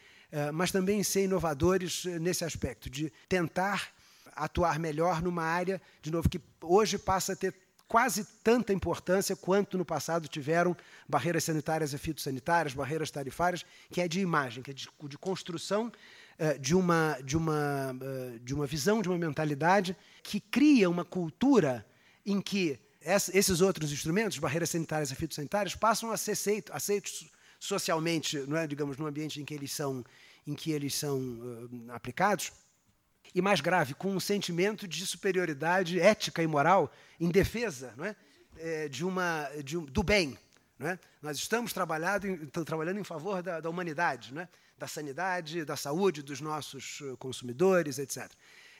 mas 0.53 0.71
também 0.71 1.03
ser 1.03 1.23
inovadores 1.23 2.05
nesse 2.05 2.43
aspecto, 2.43 2.89
de 2.89 3.11
tentar 3.27 3.93
atuar 4.35 4.79
melhor 4.79 5.21
numa 5.21 5.43
área, 5.43 5.81
de 6.01 6.11
novo, 6.11 6.29
que 6.29 6.41
hoje 6.61 6.97
passa 6.97 7.33
a 7.33 7.35
ter 7.35 7.53
quase 7.89 8.23
tanta 8.43 8.71
importância 8.71 9.35
quanto 9.35 9.75
no 9.75 9.83
passado 9.83 10.27
tiveram 10.27 10.77
barreiras 11.07 11.43
sanitárias 11.43 11.91
e 11.91 11.97
fitossanitárias, 11.97 12.75
barreiras 12.75 13.09
tarifárias, 13.09 13.65
que 13.91 13.99
é 13.99 14.07
de 14.07 14.21
imagem, 14.21 14.61
que 14.61 14.69
é 14.69 14.73
de, 14.75 14.87
de 15.05 15.17
construção 15.17 15.87
uh, 15.87 16.59
de, 16.59 16.75
uma, 16.75 17.17
de, 17.23 17.35
uma, 17.35 17.91
uh, 17.91 18.39
de 18.39 18.53
uma 18.53 18.67
visão, 18.67 19.01
de 19.01 19.09
uma 19.09 19.17
mentalidade 19.17 19.97
que 20.21 20.39
cria 20.39 20.87
uma 20.87 21.03
cultura 21.03 21.83
em 22.23 22.39
que 22.39 22.79
esses 23.01 23.59
outros 23.59 23.91
instrumentos, 23.91 24.37
barreiras 24.37 24.69
sanitárias 24.69 25.09
e 25.09 25.15
fitossanitárias, 25.15 25.73
passam 25.73 26.11
a 26.11 26.17
ser 26.17 26.33
aceitos, 26.33 26.75
aceitos 26.75 27.31
socialmente, 27.59 28.37
não 28.47 28.55
é, 28.55 28.67
digamos, 28.67 28.97
no 28.97 29.07
ambiente 29.07 29.41
em 29.41 29.45
que 29.45 29.53
eles 29.55 29.71
são, 29.71 30.05
em 30.45 30.53
que 30.53 30.71
eles 30.71 30.93
são 30.93 31.17
uh, 31.17 31.91
aplicados, 31.91 32.51
e 33.33 33.41
mais 33.41 33.61
grave, 33.61 33.93
com 33.93 34.11
um 34.11 34.19
sentimento 34.19 34.87
de 34.87 35.05
superioridade 35.05 35.99
ética 35.99 36.41
e 36.41 36.47
moral 36.47 36.91
em 37.19 37.29
defesa 37.29 37.93
não 37.95 38.05
é, 38.05 38.15
é 38.57 38.89
de 38.89 39.05
uma, 39.05 39.49
de 39.63 39.77
um, 39.77 39.85
do 39.85 40.03
bem. 40.03 40.37
Não 40.77 40.89
é? 40.89 40.99
Nós 41.21 41.37
estamos 41.37 41.73
trabalhando 41.73 42.25
em, 42.25 42.45
trabalhando 42.47 42.99
em 42.99 43.03
favor 43.03 43.43
da, 43.43 43.59
da 43.59 43.69
humanidade, 43.69 44.33
não 44.33 44.41
é? 44.41 44.49
da 44.77 44.87
sanidade, 44.87 45.65
da 45.65 45.75
saúde 45.75 46.23
dos 46.23 46.39
nossos 46.39 47.03
consumidores, 47.19 47.99
etc. 47.99 48.31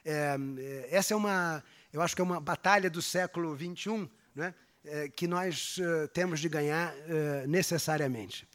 É, 0.06 0.38
é, 0.58 0.88
essa 0.92 1.14
é 1.14 1.18
uma, 1.18 1.64
eu 1.92 2.02
acho 2.02 2.16
que 2.16 2.22
é 2.22 2.24
uma 2.24 2.40
batalha 2.40 2.90
do 2.90 3.02
século 3.02 3.56
XXI 3.56 4.10
né, 4.34 4.56
é, 4.86 5.10
que 5.10 5.28
nós 5.28 5.78
uh, 5.78 6.08
temos 6.08 6.40
de 6.40 6.48
ganhar 6.48 6.94
uh, 6.94 7.48
necessariamente. 7.48 8.48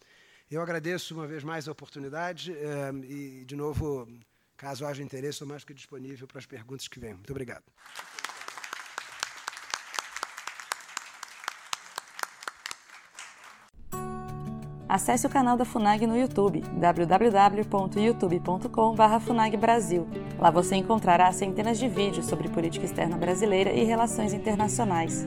Eu 0.51 0.63
agradeço 0.63 1.15
uma 1.15 1.27
vez 1.27 1.45
mais 1.45 1.69
a 1.69 1.73
oportunidade 1.73 2.53
uh, 2.53 3.05
e, 3.05 3.45
de 3.45 3.55
novo, 3.55 4.09
caso 4.65 4.87
haja 4.87 5.03
interesse, 5.03 5.35
estou 5.35 5.47
mais 5.47 5.63
que 5.63 5.75
disponível 5.75 6.27
para 6.27 6.39
as 6.39 6.47
perguntas 6.47 6.89
que 6.89 6.99
vêm. 6.99 7.13
Muito 7.13 7.31
obrigado. 7.31 7.65
Acesse 14.89 15.27
o 15.27 15.31
canal 15.31 15.55
da 15.57 15.65
FUNAG 15.67 16.07
no 16.07 16.17
YouTube, 16.17 16.61
www.youtube.com.br 16.61 19.21
FUNAGBrasil. 19.27 20.09
Lá 20.39 20.51
você 20.51 20.77
encontrará 20.77 21.31
centenas 21.33 21.79
de 21.79 21.89
vídeos 21.89 22.27
sobre 22.27 22.49
política 22.49 22.87
externa 22.87 23.19
brasileira 23.19 23.71
e 23.71 23.85
relações 23.85 24.33
internacionais. 24.33 25.27